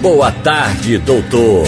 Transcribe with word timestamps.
Boa 0.00 0.32
tarde, 0.32 0.98
doutor. 0.98 1.64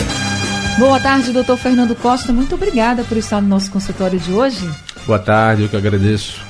Boa 0.78 0.98
tarde, 0.98 1.32
doutor 1.32 1.56
Fernando 1.56 1.94
Costa. 1.94 2.32
Muito 2.32 2.54
obrigada 2.54 3.04
por 3.04 3.16
estar 3.16 3.40
no 3.40 3.48
nosso 3.48 3.70
consultório 3.70 4.18
de 4.18 4.32
hoje. 4.32 4.68
Boa 5.06 5.18
tarde, 5.18 5.62
eu 5.62 5.68
que 5.68 5.76
agradeço. 5.76 6.40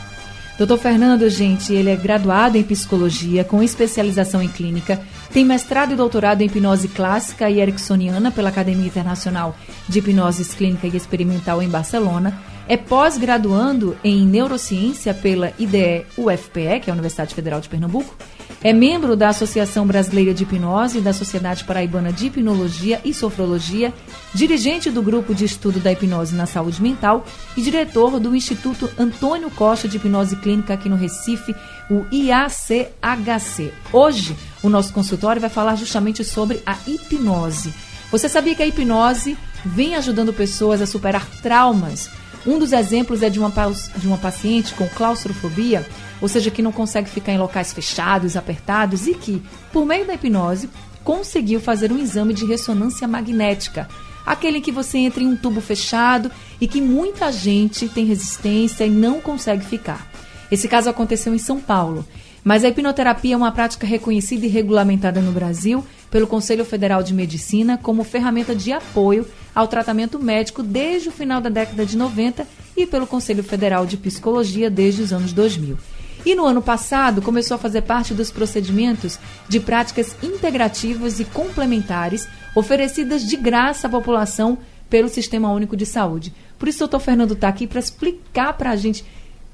Doutor 0.56 0.78
Fernando, 0.78 1.28
gente, 1.28 1.72
ele 1.72 1.90
é 1.90 1.96
graduado 1.96 2.56
em 2.56 2.62
psicologia, 2.62 3.42
com 3.42 3.60
especialização 3.60 4.40
em 4.40 4.48
clínica, 4.48 5.00
tem 5.32 5.44
mestrado 5.44 5.92
e 5.92 5.96
doutorado 5.96 6.42
em 6.42 6.46
hipnose 6.46 6.86
clássica 6.86 7.50
e 7.50 7.60
ericksoniana 7.60 8.30
pela 8.30 8.50
Academia 8.50 8.86
Internacional 8.86 9.56
de 9.88 9.98
Hipnose 9.98 10.44
Clínica 10.54 10.86
e 10.86 10.96
Experimental 10.96 11.60
em 11.60 11.68
Barcelona, 11.68 12.38
é 12.68 12.76
pós-graduando 12.76 13.96
em 14.02 14.24
neurociência 14.24 15.12
pela 15.12 15.52
IDE 15.58 16.06
UFPE, 16.16 16.80
que 16.80 16.88
é 16.88 16.90
a 16.90 16.94
Universidade 16.94 17.34
Federal 17.34 17.60
de 17.60 17.68
Pernambuco, 17.68 18.14
é 18.62 18.72
membro 18.72 19.14
da 19.14 19.28
Associação 19.28 19.86
Brasileira 19.86 20.32
de 20.32 20.44
Hipnose 20.44 20.98
e 20.98 21.00
da 21.02 21.12
Sociedade 21.12 21.64
Paraibana 21.64 22.10
de 22.10 22.28
Hipnologia 22.28 22.98
e 23.04 23.12
Sofrologia, 23.12 23.92
dirigente 24.32 24.90
do 24.90 25.02
Grupo 25.02 25.34
de 25.34 25.44
Estudo 25.44 25.78
da 25.80 25.92
Hipnose 25.92 26.34
na 26.34 26.46
Saúde 26.46 26.82
Mental 26.82 27.26
e 27.54 27.60
diretor 27.60 28.18
do 28.18 28.34
Instituto 28.34 28.90
Antônio 28.98 29.50
Costa 29.50 29.86
de 29.86 29.98
Hipnose 29.98 30.36
Clínica 30.36 30.72
aqui 30.72 30.88
no 30.88 30.96
Recife, 30.96 31.54
o 31.90 32.06
IACHC. 32.10 33.70
Hoje, 33.92 34.34
o 34.62 34.70
nosso 34.70 34.94
consultório 34.94 35.42
vai 35.42 35.50
falar 35.50 35.76
justamente 35.76 36.24
sobre 36.24 36.62
a 36.64 36.78
hipnose. 36.86 37.74
Você 38.10 38.30
sabia 38.30 38.54
que 38.54 38.62
a 38.62 38.66
hipnose 38.66 39.36
vem 39.62 39.94
ajudando 39.94 40.32
pessoas 40.32 40.80
a 40.80 40.86
superar 40.86 41.26
traumas? 41.42 42.08
Um 42.46 42.58
dos 42.58 42.72
exemplos 42.72 43.22
é 43.22 43.30
de 43.30 43.38
uma, 43.38 43.52
de 43.96 44.06
uma 44.06 44.18
paciente 44.18 44.74
com 44.74 44.86
claustrofobia 44.88 45.86
ou 46.24 46.28
seja, 46.28 46.50
que 46.50 46.62
não 46.62 46.72
consegue 46.72 47.08
ficar 47.08 47.32
em 47.32 47.38
locais 47.38 47.72
fechados, 47.72 48.34
apertados 48.34 49.06
e 49.06 49.12
que, 49.12 49.42
por 49.70 49.84
meio 49.84 50.06
da 50.06 50.14
hipnose, 50.14 50.70
conseguiu 51.04 51.60
fazer 51.60 51.92
um 51.92 51.98
exame 51.98 52.32
de 52.32 52.46
ressonância 52.46 53.06
magnética. 53.06 53.86
Aquele 54.24 54.62
que 54.62 54.72
você 54.72 54.96
entra 54.96 55.22
em 55.22 55.26
um 55.26 55.36
tubo 55.36 55.60
fechado 55.60 56.30
e 56.58 56.66
que 56.66 56.80
muita 56.80 57.30
gente 57.30 57.90
tem 57.90 58.06
resistência 58.06 58.86
e 58.86 58.90
não 58.90 59.20
consegue 59.20 59.66
ficar. 59.66 60.10
Esse 60.50 60.66
caso 60.66 60.88
aconteceu 60.88 61.34
em 61.34 61.38
São 61.38 61.60
Paulo. 61.60 62.06
Mas 62.42 62.64
a 62.64 62.68
hipnoterapia 62.68 63.34
é 63.34 63.36
uma 63.36 63.52
prática 63.52 63.86
reconhecida 63.86 64.46
e 64.46 64.48
regulamentada 64.48 65.20
no 65.20 65.32
Brasil 65.32 65.84
pelo 66.14 66.28
Conselho 66.28 66.64
Federal 66.64 67.02
de 67.02 67.12
Medicina 67.12 67.76
como 67.76 68.04
ferramenta 68.04 68.54
de 68.54 68.70
apoio 68.70 69.26
ao 69.52 69.66
tratamento 69.66 70.16
médico 70.16 70.62
desde 70.62 71.08
o 71.08 71.12
final 71.12 71.40
da 71.40 71.50
década 71.50 71.84
de 71.84 71.96
90 71.96 72.46
e 72.76 72.86
pelo 72.86 73.04
Conselho 73.04 73.42
Federal 73.42 73.84
de 73.84 73.96
Psicologia 73.96 74.70
desde 74.70 75.02
os 75.02 75.12
anos 75.12 75.32
2000. 75.32 75.76
E 76.24 76.36
no 76.36 76.46
ano 76.46 76.62
passado 76.62 77.20
começou 77.20 77.56
a 77.56 77.58
fazer 77.58 77.82
parte 77.82 78.14
dos 78.14 78.30
procedimentos 78.30 79.18
de 79.48 79.58
práticas 79.58 80.14
integrativas 80.22 81.18
e 81.18 81.24
complementares 81.24 82.28
oferecidas 82.54 83.26
de 83.26 83.36
graça 83.36 83.88
à 83.88 83.90
população 83.90 84.56
pelo 84.88 85.08
Sistema 85.08 85.50
Único 85.50 85.76
de 85.76 85.84
Saúde. 85.84 86.32
Por 86.56 86.68
isso, 86.68 86.78
o 86.78 86.86
doutor 86.86 87.00
Fernando 87.00 87.34
está 87.34 87.48
aqui 87.48 87.66
para 87.66 87.80
explicar 87.80 88.52
para 88.52 88.70
a 88.70 88.76
gente 88.76 89.04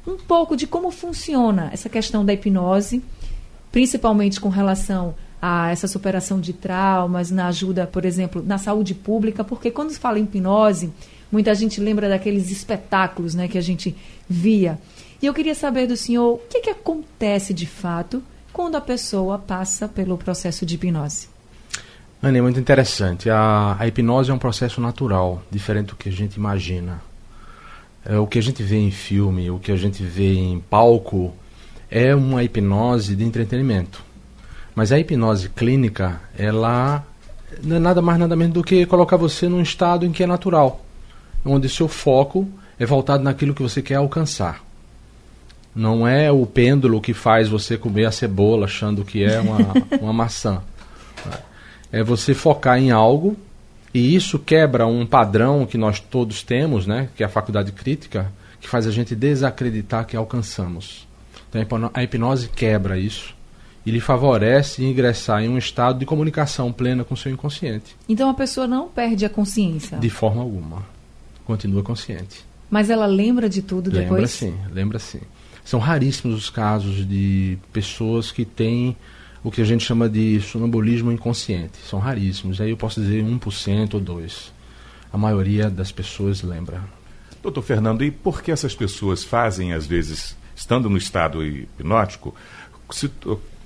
um 0.06 0.18
pouco 0.18 0.54
de 0.54 0.66
como 0.66 0.90
funciona 0.90 1.70
essa 1.72 1.88
questão 1.88 2.22
da 2.22 2.34
hipnose, 2.34 3.02
principalmente 3.72 4.38
com 4.38 4.50
relação 4.50 5.14
a 5.40 5.70
essa 5.70 5.88
superação 5.88 6.40
de 6.40 6.52
traumas, 6.52 7.30
na 7.30 7.46
ajuda, 7.46 7.86
por 7.86 8.04
exemplo, 8.04 8.42
na 8.46 8.58
saúde 8.58 8.94
pública, 8.94 9.42
porque 9.42 9.70
quando 9.70 9.90
se 9.90 9.98
fala 9.98 10.18
em 10.18 10.24
hipnose, 10.24 10.92
muita 11.32 11.54
gente 11.54 11.80
lembra 11.80 12.08
daqueles 12.08 12.50
espetáculos 12.50 13.34
né, 13.34 13.48
que 13.48 13.56
a 13.56 13.62
gente 13.62 13.96
via. 14.28 14.78
E 15.22 15.26
eu 15.26 15.34
queria 15.34 15.54
saber 15.54 15.86
do 15.86 15.96
senhor 15.96 16.34
o 16.34 16.38
que, 16.48 16.60
que 16.60 16.70
acontece 16.70 17.54
de 17.54 17.66
fato 17.66 18.22
quando 18.52 18.76
a 18.76 18.80
pessoa 18.80 19.38
passa 19.38 19.88
pelo 19.88 20.18
processo 20.18 20.66
de 20.66 20.74
hipnose. 20.74 21.28
Ana, 22.22 22.36
é 22.36 22.42
muito 22.42 22.60
interessante. 22.60 23.30
A, 23.30 23.76
a, 23.78 23.86
hipnose 23.86 24.30
é 24.30 24.34
um 24.34 24.38
processo 24.38 24.80
natural, 24.80 25.42
diferente 25.50 25.88
do 25.88 25.96
que 25.96 26.08
a 26.08 26.12
gente 26.12 26.34
imagina. 26.34 27.00
É, 28.04 28.18
o 28.18 28.26
que 28.26 28.38
a 28.38 28.42
gente 28.42 28.62
vê 28.62 28.76
em 28.76 28.90
filme, 28.90 29.50
o 29.50 29.58
que 29.58 29.72
a 29.72 29.76
gente 29.76 30.02
vê 30.02 30.34
em 30.34 30.60
palco, 30.60 31.34
é 31.90 32.14
uma 32.14 32.44
hipnose 32.44 33.16
de 33.16 33.24
entretenimento. 33.24 34.09
Mas 34.74 34.92
a 34.92 34.98
hipnose 34.98 35.48
clínica, 35.48 36.20
ela 36.36 37.04
não 37.62 37.76
é 37.76 37.78
nada 37.78 38.00
mais 38.00 38.18
nada 38.18 38.36
menos 38.36 38.54
do 38.54 38.62
que 38.62 38.86
colocar 38.86 39.16
você 39.16 39.48
num 39.48 39.60
estado 39.60 40.06
em 40.06 40.12
que 40.12 40.22
é 40.22 40.26
natural, 40.26 40.84
onde 41.44 41.68
seu 41.68 41.88
foco 41.88 42.48
é 42.78 42.86
voltado 42.86 43.22
naquilo 43.22 43.54
que 43.54 43.62
você 43.62 43.82
quer 43.82 43.96
alcançar. 43.96 44.62
Não 45.74 46.06
é 46.06 46.30
o 46.30 46.46
pêndulo 46.46 47.00
que 47.00 47.14
faz 47.14 47.48
você 47.48 47.76
comer 47.76 48.06
a 48.06 48.12
cebola 48.12 48.64
achando 48.64 49.04
que 49.04 49.22
é 49.22 49.40
uma, 49.40 49.58
uma 50.00 50.12
maçã. 50.12 50.62
É 51.92 52.02
você 52.02 52.34
focar 52.34 52.78
em 52.78 52.90
algo 52.90 53.36
e 53.92 54.14
isso 54.14 54.38
quebra 54.38 54.86
um 54.86 55.04
padrão 55.04 55.66
que 55.66 55.76
nós 55.76 55.98
todos 55.98 56.42
temos, 56.42 56.86
né, 56.86 57.08
que 57.16 57.22
é 57.22 57.26
a 57.26 57.28
faculdade 57.28 57.72
crítica, 57.72 58.32
que 58.60 58.68
faz 58.68 58.86
a 58.86 58.90
gente 58.90 59.16
desacreditar 59.16 60.06
que 60.06 60.16
alcançamos. 60.16 61.06
Então 61.48 61.90
a 61.92 62.02
hipnose 62.02 62.48
quebra 62.48 62.98
isso 62.98 63.34
e 63.90 63.92
lhe 63.92 64.00
favorece 64.00 64.84
ingressar 64.84 65.42
em 65.42 65.48
um 65.48 65.58
estado 65.58 65.98
de 65.98 66.06
comunicação 66.06 66.72
plena 66.72 67.02
com 67.02 67.14
o 67.14 67.16
seu 67.16 67.32
inconsciente. 67.32 67.96
Então 68.08 68.30
a 68.30 68.34
pessoa 68.34 68.66
não 68.66 68.88
perde 68.88 69.24
a 69.24 69.28
consciência? 69.28 69.98
De 69.98 70.08
forma 70.08 70.40
alguma. 70.40 70.86
Continua 71.44 71.82
consciente. 71.82 72.44
Mas 72.70 72.88
ela 72.88 73.06
lembra 73.06 73.48
de 73.48 73.60
tudo 73.60 73.90
depois? 73.90 74.10
Lembra 74.10 74.26
sim, 74.28 74.54
lembra 74.72 74.98
sim. 75.00 75.20
São 75.64 75.80
raríssimos 75.80 76.36
os 76.36 76.48
casos 76.48 77.06
de 77.06 77.58
pessoas 77.72 78.30
que 78.30 78.44
têm 78.44 78.96
o 79.42 79.50
que 79.50 79.60
a 79.60 79.64
gente 79.64 79.84
chama 79.84 80.08
de 80.08 80.40
sonambulismo 80.40 81.10
inconsciente. 81.10 81.78
São 81.88 81.98
raríssimos. 81.98 82.60
Aí 82.60 82.70
eu 82.70 82.76
posso 82.76 83.00
dizer 83.00 83.24
1% 83.24 83.94
ou 83.94 84.00
2%. 84.00 84.50
A 85.12 85.18
maioria 85.18 85.68
das 85.68 85.90
pessoas 85.90 86.42
lembra. 86.42 86.80
Doutor 87.42 87.62
Fernando, 87.62 88.04
e 88.04 88.10
por 88.12 88.40
que 88.40 88.52
essas 88.52 88.74
pessoas 88.74 89.24
fazem, 89.24 89.72
às 89.72 89.84
vezes, 89.84 90.36
estando 90.54 90.88
no 90.88 90.96
estado 90.96 91.44
hipnótico, 91.44 92.32
se, 92.90 93.10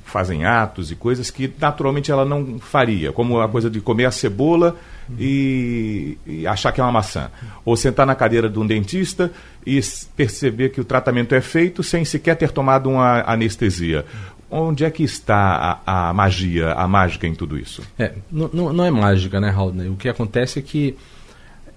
fazem 0.04 0.44
atos 0.44 0.90
e 0.90 0.94
coisas 0.94 1.30
que 1.30 1.52
naturalmente 1.58 2.10
ela 2.10 2.24
não 2.24 2.58
faria, 2.58 3.10
como 3.10 3.40
a 3.40 3.48
coisa 3.48 3.70
de 3.70 3.80
comer 3.80 4.04
a 4.04 4.10
cebola 4.10 4.76
e, 5.18 6.18
e, 6.26 6.46
achar 6.46 6.70
que 6.72 6.80
é 6.80 6.84
uma 6.84 6.92
maçã. 6.92 7.30
Ou 7.64 7.76
sentar 7.76 8.06
na 8.06 8.14
cadeira 8.14 8.48
de 8.48 8.58
um 8.58 8.66
dentista 8.66 9.32
e 9.66 9.80
perceber 10.14 10.68
que 10.70 10.80
o 10.80 10.84
tratamento 10.84 11.34
é 11.34 11.40
feito 11.40 11.82
sem 11.82 12.04
sequer 12.04 12.36
ter 12.36 12.50
tomado 12.50 12.90
uma 12.90 13.22
anestesia. 13.22 14.04
Onde 14.50 14.84
é 14.84 14.90
que 14.90 15.02
está 15.02 15.80
a, 15.84 16.10
a 16.10 16.12
magia, 16.12 16.72
a 16.72 16.86
mágica 16.86 17.26
em 17.26 17.34
tudo 17.34 17.58
isso? 17.58 17.82
É, 17.98 18.12
não, 18.30 18.72
não 18.72 18.84
é 18.84 18.90
mágica, 18.90 19.40
né, 19.40 19.48
Raul? 19.48 19.72
O 19.90 19.96
que 19.96 20.08
acontece 20.08 20.60
é 20.60 20.62
que, 20.62 20.96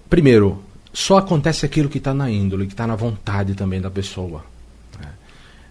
primeiro, 0.08 0.62
só 0.92 1.18
acontece 1.18 1.66
aquilo 1.66 1.88
que 1.88 1.98
está 1.98 2.14
na 2.14 2.30
índole, 2.30 2.66
que 2.66 2.72
está 2.72 2.86
na 2.86 2.94
vontade 2.94 3.54
também 3.54 3.80
da 3.80 3.90
pessoa. 3.90 4.44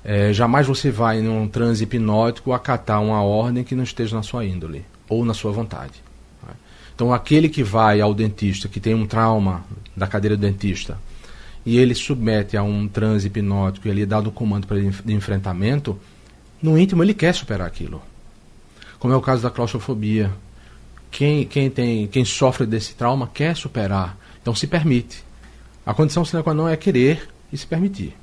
É, 0.10 0.32
jamais 0.32 0.66
você 0.66 0.90
vai 0.90 1.20
num 1.20 1.50
transe 1.50 1.84
hipnótico 1.84 2.54
acatar 2.54 3.04
uma 3.04 3.22
ordem 3.22 3.62
que 3.62 3.76
não 3.76 3.84
esteja 3.84 4.16
na 4.16 4.24
sua 4.24 4.46
índole 4.46 4.86
ou 5.10 5.26
na 5.26 5.34
sua 5.34 5.52
vontade. 5.52 6.02
Né? 6.42 6.54
Então, 6.96 7.14
aquele 7.14 7.50
que 7.50 7.62
vai 7.62 8.00
ao 8.00 8.14
dentista, 8.14 8.70
que 8.70 8.80
tem 8.80 8.96
um 8.96 9.06
trauma 9.06 9.66
da 9.98 10.08
cadeira 10.08 10.38
do 10.38 10.40
dentista, 10.40 10.98
e 11.66 11.78
ele 11.78 11.94
submete 11.94 12.56
a 12.56 12.64
um 12.64 12.88
transe 12.88 13.28
hipnótico 13.28 13.86
e 13.86 13.92
ele 13.92 14.04
é 14.04 14.06
dado 14.06 14.30
um 14.30 14.32
comando 14.32 14.66
para 14.66 14.78
ele 14.78 14.96
de 15.04 15.14
enfrentamento, 15.14 16.00
no 16.64 16.80
íntimo 16.80 17.04
ele 17.04 17.14
quer 17.14 17.36
superar 17.36 17.68
aquilo. 17.68 18.02
Como 19.00 19.14
é 19.14 19.18
o 19.18 19.22
caso 19.22 19.44
da 19.44 19.52
claustrofobia. 19.52 20.32
Quem, 21.12 21.44
quem, 21.44 21.70
tem, 21.70 22.08
quem 22.08 22.24
sofre 22.24 22.66
desse 22.66 22.96
trauma 22.96 23.30
quer 23.34 23.58
superar, 23.58 24.18
então 24.42 24.56
se 24.56 24.68
permite. 24.68 25.22
A 25.86 25.94
condição 25.94 26.24
sine 26.24 26.44
qua 26.44 26.54
non 26.54 26.70
é 26.70 26.78
querer 26.78 27.28
e 27.52 27.58
se 27.58 27.68
permitir. 27.68 28.16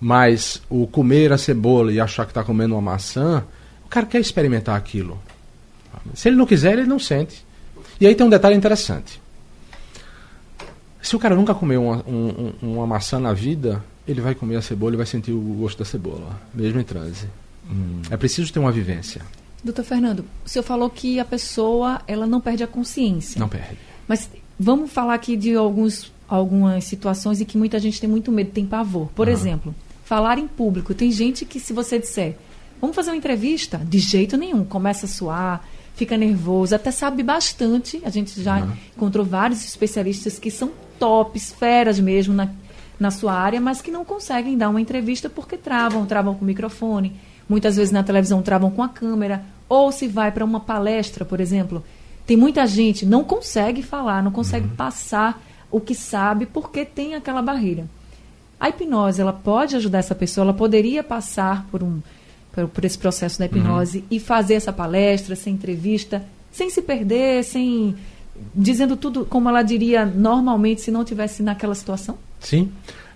Mas 0.00 0.62
o 0.68 0.86
comer 0.86 1.32
a 1.32 1.38
cebola 1.38 1.92
e 1.92 2.00
achar 2.00 2.24
que 2.24 2.30
está 2.30 2.44
comendo 2.44 2.74
uma 2.74 2.82
maçã, 2.82 3.44
o 3.84 3.88
cara 3.88 4.06
quer 4.06 4.20
experimentar 4.20 4.76
aquilo. 4.76 5.18
Se 6.14 6.28
ele 6.28 6.36
não 6.36 6.46
quiser, 6.46 6.78
ele 6.78 6.86
não 6.86 6.98
sente. 6.98 7.44
E 8.00 8.06
aí 8.06 8.14
tem 8.14 8.26
um 8.26 8.30
detalhe 8.30 8.56
interessante. 8.56 9.20
Se 11.02 11.16
o 11.16 11.18
cara 11.18 11.34
nunca 11.34 11.54
comeu 11.54 11.82
uma, 11.82 12.04
um, 12.06 12.52
uma 12.62 12.86
maçã 12.86 13.18
na 13.18 13.32
vida, 13.32 13.82
ele 14.06 14.20
vai 14.20 14.34
comer 14.34 14.56
a 14.56 14.62
cebola 14.62 14.94
e 14.94 14.96
vai 14.96 15.06
sentir 15.06 15.32
o 15.32 15.40
gosto 15.40 15.78
da 15.78 15.84
cebola, 15.84 16.38
mesmo 16.54 16.80
em 16.80 16.84
transe. 16.84 17.26
Hum. 17.70 18.02
É 18.10 18.16
preciso 18.16 18.52
ter 18.52 18.58
uma 18.58 18.72
vivência. 18.72 19.22
Doutor 19.62 19.84
Fernando, 19.84 20.24
o 20.44 20.48
senhor 20.48 20.62
falou 20.62 20.88
que 20.88 21.18
a 21.18 21.24
pessoa 21.24 22.00
ela 22.06 22.26
não 22.26 22.40
perde 22.40 22.62
a 22.62 22.66
consciência. 22.66 23.38
Não 23.38 23.48
perde. 23.48 23.78
Mas 24.06 24.30
vamos 24.58 24.90
falar 24.90 25.14
aqui 25.14 25.36
de 25.36 25.54
alguns, 25.54 26.12
algumas 26.28 26.84
situações 26.84 27.40
em 27.40 27.44
que 27.44 27.58
muita 27.58 27.78
gente 27.78 28.00
tem 28.00 28.08
muito 28.08 28.30
medo, 28.30 28.50
tem 28.50 28.64
pavor. 28.64 29.08
Por 29.14 29.26
uhum. 29.26 29.32
exemplo, 29.32 29.74
falar 30.08 30.38
em 30.38 30.48
público. 30.48 30.94
Tem 30.94 31.12
gente 31.12 31.44
que 31.44 31.60
se 31.60 31.72
você 31.72 31.98
disser, 31.98 32.36
vamos 32.80 32.96
fazer 32.96 33.10
uma 33.10 33.16
entrevista, 33.16 33.78
de 33.78 33.98
jeito 33.98 34.36
nenhum, 34.36 34.64
começa 34.64 35.06
a 35.06 35.08
suar, 35.08 35.64
fica 35.94 36.16
nervoso, 36.16 36.74
até 36.74 36.90
sabe 36.90 37.22
bastante. 37.22 38.00
A 38.04 38.10
gente 38.10 38.42
já 38.42 38.60
uhum. 38.60 38.72
encontrou 38.96 39.24
vários 39.24 39.64
especialistas 39.64 40.38
que 40.38 40.50
são 40.50 40.70
tops, 40.98 41.52
feras 41.52 42.00
mesmo 42.00 42.34
na, 42.34 42.48
na 42.98 43.10
sua 43.10 43.34
área, 43.34 43.60
mas 43.60 43.82
que 43.82 43.90
não 43.90 44.04
conseguem 44.04 44.56
dar 44.56 44.70
uma 44.70 44.80
entrevista 44.80 45.28
porque 45.28 45.56
travam, 45.56 46.06
travam 46.06 46.34
com 46.34 46.42
o 46.42 46.46
microfone 46.46 47.14
muitas 47.48 47.76
vezes 47.76 47.90
na 47.90 48.02
televisão 48.02 48.42
travam 48.42 48.70
com 48.70 48.82
a 48.82 48.88
câmera, 48.88 49.42
ou 49.68 49.90
se 49.90 50.06
vai 50.06 50.30
para 50.30 50.44
uma 50.44 50.60
palestra, 50.60 51.24
por 51.24 51.40
exemplo, 51.40 51.82
tem 52.26 52.36
muita 52.36 52.66
gente 52.66 53.06
não 53.06 53.24
consegue 53.24 53.82
falar, 53.82 54.22
não 54.22 54.30
consegue 54.30 54.66
uhum. 54.68 54.76
passar 54.76 55.42
o 55.70 55.80
que 55.80 55.94
sabe 55.94 56.46
porque 56.46 56.84
tem 56.84 57.14
aquela 57.14 57.40
barreira. 57.40 57.86
A 58.60 58.68
hipnose, 58.68 59.20
ela 59.20 59.32
pode 59.32 59.76
ajudar 59.76 59.98
essa 59.98 60.14
pessoa, 60.14 60.44
ela 60.44 60.54
poderia 60.54 61.02
passar 61.04 61.66
por 61.70 61.82
um 61.82 62.00
por, 62.52 62.68
por 62.68 62.84
esse 62.84 62.98
processo 62.98 63.38
da 63.38 63.46
hipnose 63.46 63.98
uhum. 63.98 64.04
e 64.10 64.18
fazer 64.20 64.54
essa 64.54 64.72
palestra, 64.72 65.34
essa 65.34 65.48
entrevista, 65.48 66.24
sem 66.50 66.68
se 66.70 66.82
perder, 66.82 67.44
sem 67.44 67.94
dizendo 68.54 68.96
tudo 68.96 69.24
como 69.24 69.48
ela 69.48 69.62
diria 69.62 70.04
normalmente 70.04 70.80
se 70.80 70.90
não 70.90 71.04
tivesse 71.04 71.42
naquela 71.42 71.74
situação? 71.74 72.16
Sim. 72.40 72.70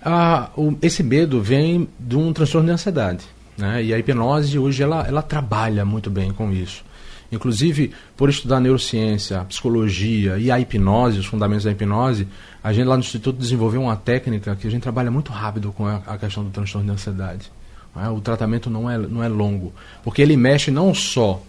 Ah, 0.05 0.51
o, 0.57 0.77
esse 0.83 1.03
medo 1.03 1.41
vem 1.41 1.89
de 1.99 2.17
um 2.17 2.33
transtorno 2.33 2.67
de 2.67 2.73
ansiedade. 2.73 3.25
Né? 3.57 3.85
E 3.85 3.95
a 3.95 3.99
hipnose 3.99 4.59
hoje 4.59 4.83
ela, 4.83 5.07
ela 5.07 5.23
trabalha 5.23 5.85
muito 5.85 6.11
bem 6.11 6.33
com 6.33 6.53
isso. 6.53 6.85
Inclusive, 7.33 7.93
por 8.15 8.29
estudar 8.29 8.61
neurociência, 8.61 9.43
psicologia 9.45 10.37
e 10.39 10.51
a 10.51 10.61
hipnose, 10.61 11.19
os 11.19 11.25
fundamentos 11.25 11.65
da 11.65 11.71
hipnose, 11.71 12.29
a 12.63 12.73
gente 12.75 12.87
lá 12.87 12.95
no 12.95 13.01
Instituto 13.01 13.39
desenvolveu 13.39 13.81
uma 13.81 13.97
técnica 13.97 14.55
que 14.55 14.67
a 14.67 14.71
gente 14.71 14.83
trabalha 14.83 15.11
muito 15.11 15.33
rápido 15.33 15.73
com 15.73 15.87
a, 15.87 16.03
a 16.07 16.19
questão 16.19 16.45
do 16.45 16.51
transtorno 16.51 16.87
de 16.87 16.93
ansiedade. 16.93 17.51
Né? 17.97 18.07
O 18.11 18.21
tratamento 18.21 18.69
não 18.69 18.89
é, 18.89 18.99
não 18.99 19.25
é 19.25 19.29
longo, 19.29 19.73
porque 20.05 20.21
ele 20.21 20.37
mexe 20.37 20.71
não 20.71 20.93
só 20.93 21.43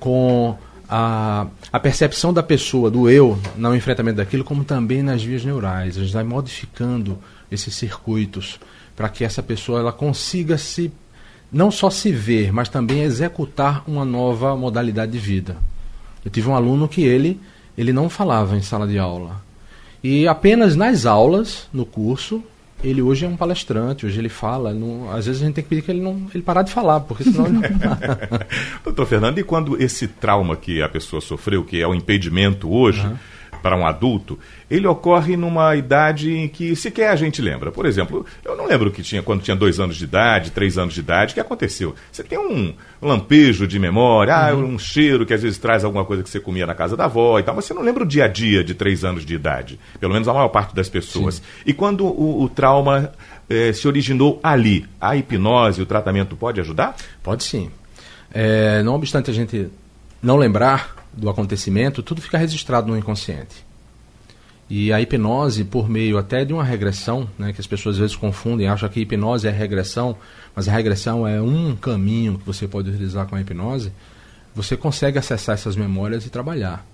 com 0.00 0.58
a, 0.88 1.46
a 1.72 1.78
percepção 1.78 2.32
da 2.32 2.42
pessoa, 2.42 2.90
do 2.90 3.08
eu, 3.08 3.38
no 3.56 3.76
enfrentamento 3.76 4.16
daquilo, 4.16 4.42
como 4.42 4.64
também 4.64 5.00
nas 5.00 5.22
vias 5.22 5.44
neurais. 5.44 5.96
A 5.96 6.00
gente 6.00 6.12
vai 6.12 6.24
modificando 6.24 7.16
esses 7.52 7.72
circuitos 7.76 8.58
para 8.96 9.08
que 9.08 9.24
essa 9.24 9.42
pessoa 9.44 9.78
ela 9.78 9.92
consiga 9.92 10.58
se 10.58 10.92
não 11.52 11.70
só 11.70 11.90
se 11.90 12.12
ver, 12.12 12.52
mas 12.52 12.68
também 12.68 13.02
executar 13.02 13.82
uma 13.86 14.04
nova 14.04 14.56
modalidade 14.56 15.12
de 15.12 15.18
vida. 15.18 15.56
Eu 16.24 16.30
tive 16.30 16.48
um 16.48 16.54
aluno 16.54 16.88
que 16.88 17.02
ele, 17.02 17.40
ele 17.76 17.92
não 17.92 18.08
falava 18.08 18.56
em 18.56 18.62
sala 18.62 18.86
de 18.86 18.98
aula. 18.98 19.42
E 20.02 20.26
apenas 20.28 20.76
nas 20.76 21.06
aulas, 21.06 21.68
no 21.72 21.84
curso, 21.84 22.42
ele 22.82 23.02
hoje 23.02 23.26
é 23.26 23.28
um 23.28 23.36
palestrante, 23.36 24.06
hoje 24.06 24.18
ele 24.18 24.28
fala. 24.28 24.72
Não, 24.72 25.10
às 25.10 25.26
vezes 25.26 25.42
a 25.42 25.46
gente 25.46 25.54
tem 25.54 25.64
que 25.64 25.70
pedir 25.70 25.82
que 25.82 25.90
ele 25.90 26.00
não 26.00 26.26
ele 26.32 26.42
parar 26.42 26.62
de 26.62 26.72
falar, 26.72 27.00
porque 27.00 27.24
senão 27.24 27.46
ele 27.46 27.58
não. 27.58 27.68
Doutor 28.84 29.06
Fernando, 29.06 29.38
e 29.38 29.44
quando 29.44 29.80
esse 29.82 30.06
trauma 30.06 30.56
que 30.56 30.82
a 30.82 30.88
pessoa 30.88 31.20
sofreu, 31.20 31.64
que 31.64 31.80
é 31.80 31.86
o 31.86 31.94
impedimento 31.94 32.70
hoje, 32.70 33.06
uhum 33.06 33.16
para 33.62 33.76
um 33.76 33.86
adulto, 33.86 34.38
ele 34.70 34.86
ocorre 34.86 35.36
numa 35.36 35.74
idade 35.76 36.32
em 36.32 36.48
que 36.48 36.74
sequer 36.76 37.10
a 37.10 37.16
gente 37.16 37.42
lembra. 37.42 37.70
Por 37.70 37.86
exemplo, 37.86 38.24
eu 38.44 38.56
não 38.56 38.66
lembro 38.66 38.90
que 38.90 39.02
tinha 39.02 39.22
quando 39.22 39.42
tinha 39.42 39.56
dois 39.56 39.78
anos 39.80 39.96
de 39.96 40.04
idade, 40.04 40.50
três 40.50 40.78
anos 40.78 40.94
de 40.94 41.00
idade, 41.00 41.32
o 41.32 41.34
que 41.34 41.40
aconteceu? 41.40 41.94
Você 42.10 42.22
tem 42.22 42.38
um 42.38 42.72
lampejo 43.00 43.66
de 43.66 43.78
memória, 43.78 44.34
ah, 44.34 44.54
uhum. 44.54 44.74
um 44.74 44.78
cheiro 44.78 45.26
que 45.26 45.34
às 45.34 45.42
vezes 45.42 45.58
traz 45.58 45.84
alguma 45.84 46.04
coisa 46.04 46.22
que 46.22 46.30
você 46.30 46.40
comia 46.40 46.66
na 46.66 46.74
casa 46.74 46.96
da 46.96 47.04
avó 47.04 47.38
e 47.38 47.42
tal, 47.42 47.54
mas 47.54 47.64
você 47.64 47.74
não 47.74 47.82
lembra 47.82 48.04
o 48.04 48.06
dia 48.06 48.24
a 48.24 48.28
dia 48.28 48.62
de 48.62 48.74
três 48.74 49.04
anos 49.04 49.24
de 49.24 49.34
idade, 49.34 49.78
pelo 49.98 50.12
menos 50.12 50.28
a 50.28 50.32
maior 50.32 50.48
parte 50.48 50.74
das 50.74 50.88
pessoas. 50.88 51.36
Sim. 51.36 51.42
E 51.66 51.72
quando 51.72 52.04
o, 52.06 52.42
o 52.42 52.48
trauma 52.48 53.12
eh, 53.48 53.72
se 53.72 53.86
originou 53.88 54.38
ali, 54.42 54.86
a 55.00 55.16
hipnose, 55.16 55.82
o 55.82 55.86
tratamento 55.86 56.36
pode 56.36 56.60
ajudar? 56.60 56.94
Pode 57.22 57.44
sim. 57.44 57.70
É, 58.32 58.82
não 58.82 58.94
obstante 58.94 59.30
a 59.30 59.34
gente 59.34 59.68
não 60.22 60.36
lembrar, 60.36 60.99
do 61.12 61.28
acontecimento, 61.28 62.02
tudo 62.02 62.20
fica 62.20 62.38
registrado 62.38 62.88
no 62.88 62.96
inconsciente. 62.96 63.64
E 64.68 64.92
a 64.92 65.00
hipnose, 65.00 65.64
por 65.64 65.88
meio 65.88 66.16
até 66.16 66.44
de 66.44 66.52
uma 66.52 66.62
regressão, 66.62 67.28
né, 67.36 67.52
que 67.52 67.60
as 67.60 67.66
pessoas 67.66 67.96
às 67.96 68.00
vezes 68.00 68.16
confundem, 68.16 68.68
acham 68.68 68.88
que 68.88 69.00
hipnose 69.00 69.48
é 69.48 69.50
regressão, 69.50 70.16
mas 70.54 70.68
a 70.68 70.72
regressão 70.72 71.26
é 71.26 71.42
um 71.42 71.74
caminho 71.74 72.38
que 72.38 72.46
você 72.46 72.68
pode 72.68 72.88
utilizar 72.88 73.26
com 73.26 73.34
a 73.34 73.40
hipnose, 73.40 73.92
você 74.54 74.76
consegue 74.76 75.18
acessar 75.18 75.54
essas 75.54 75.74
memórias 75.74 76.24
e 76.24 76.30
trabalhar. 76.30 76.86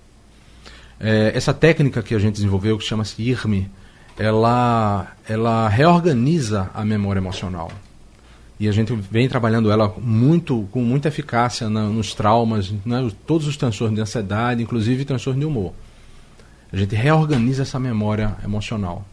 É, 0.99 1.33
essa 1.35 1.53
técnica 1.53 2.03
que 2.03 2.15
a 2.15 2.19
gente 2.19 2.35
desenvolveu, 2.35 2.79
que 2.79 2.85
chama-se 2.85 3.21
IRMI, 3.23 3.71
ela, 4.19 5.13
ela 5.29 5.69
reorganiza 5.69 6.71
a 6.73 6.83
memória 6.85 7.21
emocional. 7.21 7.71
E 8.59 8.69
a 8.69 8.73
gente 8.73 8.93
vem 8.95 9.29
trabalhando 9.29 9.71
ela 9.71 9.95
muito 9.99 10.67
com 10.71 10.81
muita 10.81 11.09
eficácia 11.09 11.69
na, 11.69 11.85
nos 11.85 12.15
traumas, 12.15 12.73
né, 12.85 13.11
todos 13.27 13.47
os 13.47 13.57
transtornos 13.57 13.97
de 13.97 14.01
ansiedade, 14.01 14.63
inclusive 14.63 15.05
transtorno 15.05 15.41
de 15.41 15.47
humor. 15.47 15.73
A 16.73 16.77
gente 16.77 16.95
reorganiza 16.95 17.63
essa 17.63 17.79
memória 17.79 18.37
emocional. 18.43 19.05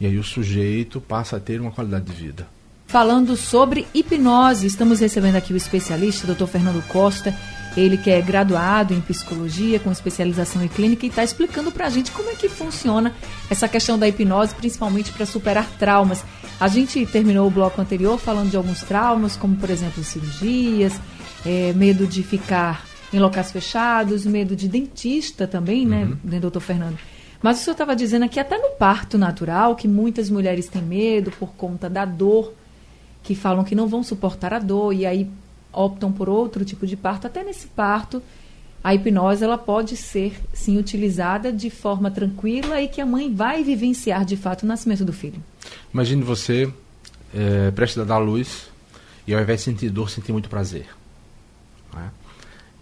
E 0.00 0.06
aí 0.06 0.18
o 0.18 0.24
sujeito 0.24 1.00
passa 1.00 1.36
a 1.36 1.40
ter 1.40 1.60
uma 1.60 1.70
qualidade 1.70 2.04
de 2.04 2.12
vida. 2.12 2.46
Falando 2.86 3.36
sobre 3.36 3.86
hipnose, 3.94 4.66
estamos 4.66 5.00
recebendo 5.00 5.36
aqui 5.36 5.52
o 5.52 5.56
especialista, 5.56 6.26
Dr. 6.26 6.46
Fernando 6.46 6.86
Costa. 6.88 7.34
Ele 7.74 7.96
que 7.96 8.10
é 8.10 8.20
graduado 8.20 8.92
em 8.92 9.00
psicologia, 9.00 9.80
com 9.80 9.90
especialização 9.90 10.62
em 10.62 10.68
clínica, 10.68 11.06
e 11.06 11.08
está 11.08 11.24
explicando 11.24 11.72
para 11.72 11.86
a 11.86 11.88
gente 11.88 12.10
como 12.10 12.28
é 12.28 12.34
que 12.34 12.50
funciona 12.50 13.14
essa 13.48 13.66
questão 13.66 13.98
da 13.98 14.06
hipnose, 14.06 14.54
principalmente 14.54 15.10
para 15.10 15.24
superar 15.24 15.66
traumas. 15.78 16.22
A 16.60 16.68
gente 16.68 17.04
terminou 17.06 17.46
o 17.46 17.50
bloco 17.50 17.80
anterior 17.80 18.18
falando 18.18 18.50
de 18.50 18.56
alguns 18.56 18.80
traumas, 18.82 19.36
como 19.36 19.56
por 19.56 19.68
exemplo 19.70 20.02
cirurgias, 20.04 21.00
é, 21.44 21.72
medo 21.72 22.06
de 22.06 22.22
ficar 22.22 22.84
em 23.12 23.18
locais 23.18 23.50
fechados, 23.50 24.24
medo 24.24 24.56
de 24.56 24.68
dentista 24.68 25.46
também, 25.46 25.86
né, 25.86 26.04
uhum. 26.04 26.16
né, 26.24 26.40
doutor 26.40 26.60
Fernando? 26.60 26.98
Mas 27.42 27.60
o 27.60 27.64
senhor 27.64 27.72
estava 27.72 27.96
dizendo 27.96 28.24
aqui 28.24 28.38
até 28.38 28.56
no 28.56 28.70
parto 28.76 29.18
natural, 29.18 29.74
que 29.74 29.88
muitas 29.88 30.30
mulheres 30.30 30.68
têm 30.68 30.80
medo 30.80 31.32
por 31.32 31.50
conta 31.54 31.90
da 31.90 32.04
dor, 32.04 32.54
que 33.22 33.34
falam 33.34 33.64
que 33.64 33.74
não 33.74 33.88
vão 33.88 34.02
suportar 34.02 34.54
a 34.54 34.58
dor, 34.60 34.94
e 34.94 35.04
aí 35.04 35.28
optam 35.72 36.12
por 36.12 36.28
outro 36.28 36.64
tipo 36.64 36.86
de 36.86 36.96
parto, 36.96 37.26
até 37.26 37.42
nesse 37.42 37.66
parto, 37.66 38.22
a 38.82 38.94
hipnose 38.94 39.44
ela 39.44 39.56
pode 39.56 39.96
ser 39.96 40.40
sim 40.52 40.76
utilizada 40.78 41.52
de 41.52 41.70
forma 41.70 42.10
tranquila 42.10 42.80
e 42.80 42.88
que 42.88 43.00
a 43.00 43.06
mãe 43.06 43.32
vai 43.32 43.62
vivenciar 43.62 44.24
de 44.24 44.36
fato 44.36 44.64
o 44.64 44.66
nascimento 44.66 45.04
do 45.04 45.12
filho. 45.12 45.42
Imagine 45.94 46.22
você 46.22 46.72
é, 47.34 47.70
prestes 47.70 47.98
a 47.98 48.04
dar 48.04 48.18
luz 48.18 48.70
e 49.26 49.34
ao 49.34 49.40
invés 49.40 49.60
de 49.60 49.64
sentir 49.64 49.90
dor, 49.90 50.10
sentir 50.10 50.32
muito 50.32 50.48
prazer. 50.48 50.86
Né? 51.94 52.10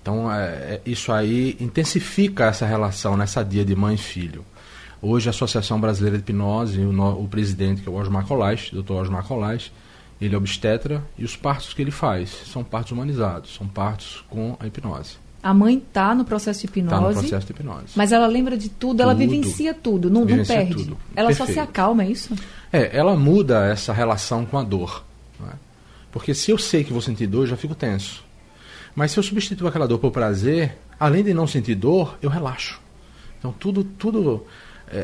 Então 0.01 0.33
é, 0.33 0.81
isso 0.87 1.13
aí 1.13 1.57
intensifica 1.61 2.47
essa 2.47 2.65
relação 2.65 3.17
nessa 3.17 3.43
dia 3.43 3.65
de 3.65 3.77
mãe 3.77 3.95
e 3.95 3.99
filho. 3.99 4.45
Hoje 5.03 5.29
a 5.29 5.31
Associação 5.31 5.79
Brasileira 5.79 6.17
de 6.17 6.23
Hipnose, 6.23 6.81
o, 6.81 7.25
o 7.25 7.29
presidente 7.29 7.83
que 7.83 7.89
é 7.89 7.93
o 7.93 7.95
Osmar 7.95 8.27
Colais, 8.27 8.71
Dr. 8.73 8.93
Osmar 8.93 9.25
Colais, 9.25 9.71
ele 10.21 10.35
é 10.35 10.39
obstetra 10.39 11.03
e 11.19 11.25
os 11.25 11.37
partos 11.37 11.75
que 11.75 11.83
ele 11.83 11.91
faz 11.91 12.31
são 12.47 12.65
partos 12.65 12.93
humanizados, 12.93 13.55
são 13.55 13.67
partos 13.67 14.25
com 14.29 14.57
a 14.61 14.67
hipnose. 14.67 15.17
A 15.43 15.55
mãe 15.55 15.79
está 15.79 16.15
no 16.15 16.25
processo 16.25 16.61
de 16.61 16.67
hipnose. 16.67 16.95
Está 16.95 17.01
no 17.01 17.15
processo 17.15 17.47
de 17.47 17.53
hipnose. 17.53 17.87
Mas 17.97 18.13
ela 18.13 18.27
lembra 18.27 18.57
de 18.57 18.69
tudo, 18.69 18.91
tudo 18.91 19.03
ela 19.03 19.15
vivencia 19.15 19.73
tudo, 19.73 20.11
não, 20.11 20.25
vivencia 20.25 20.57
não 20.57 20.67
perde. 20.67 20.85
Tudo. 20.85 20.99
Ela 21.17 21.29
Perfeito. 21.29 21.49
só 21.49 21.53
se 21.55 21.59
acalma, 21.59 22.05
é 22.05 22.11
isso? 22.11 22.35
É, 22.73 22.97
ela 22.97 23.17
muda 23.17 23.67
essa 23.67 23.93
relação 23.93 24.45
com 24.45 24.59
a 24.59 24.63
dor. 24.63 25.05
É? 25.43 25.55
Porque 26.13 26.35
se 26.35 26.51
eu 26.51 26.59
sei 26.59 26.85
que 26.85 26.93
vou 26.93 27.01
sentir 27.01 27.27
dor, 27.27 27.43
eu 27.43 27.49
já 27.49 27.57
fico 27.57 27.75
tenso. 27.75 28.25
Mas 28.95 29.13
se 29.13 29.19
eu 29.19 29.23
substituo 29.23 29.69
aquela 29.69 29.87
dor 29.87 29.99
por 29.99 30.11
prazer, 30.11 30.77
além 30.99 31.25
de 31.25 31.33
não 31.33 31.47
sentir 31.47 31.75
dor, 31.75 32.19
eu 32.21 32.29
relaxo. 32.29 32.81
Então 33.39 33.55
tudo, 33.59 33.85
tudo 33.85 34.45
é, 34.91 34.99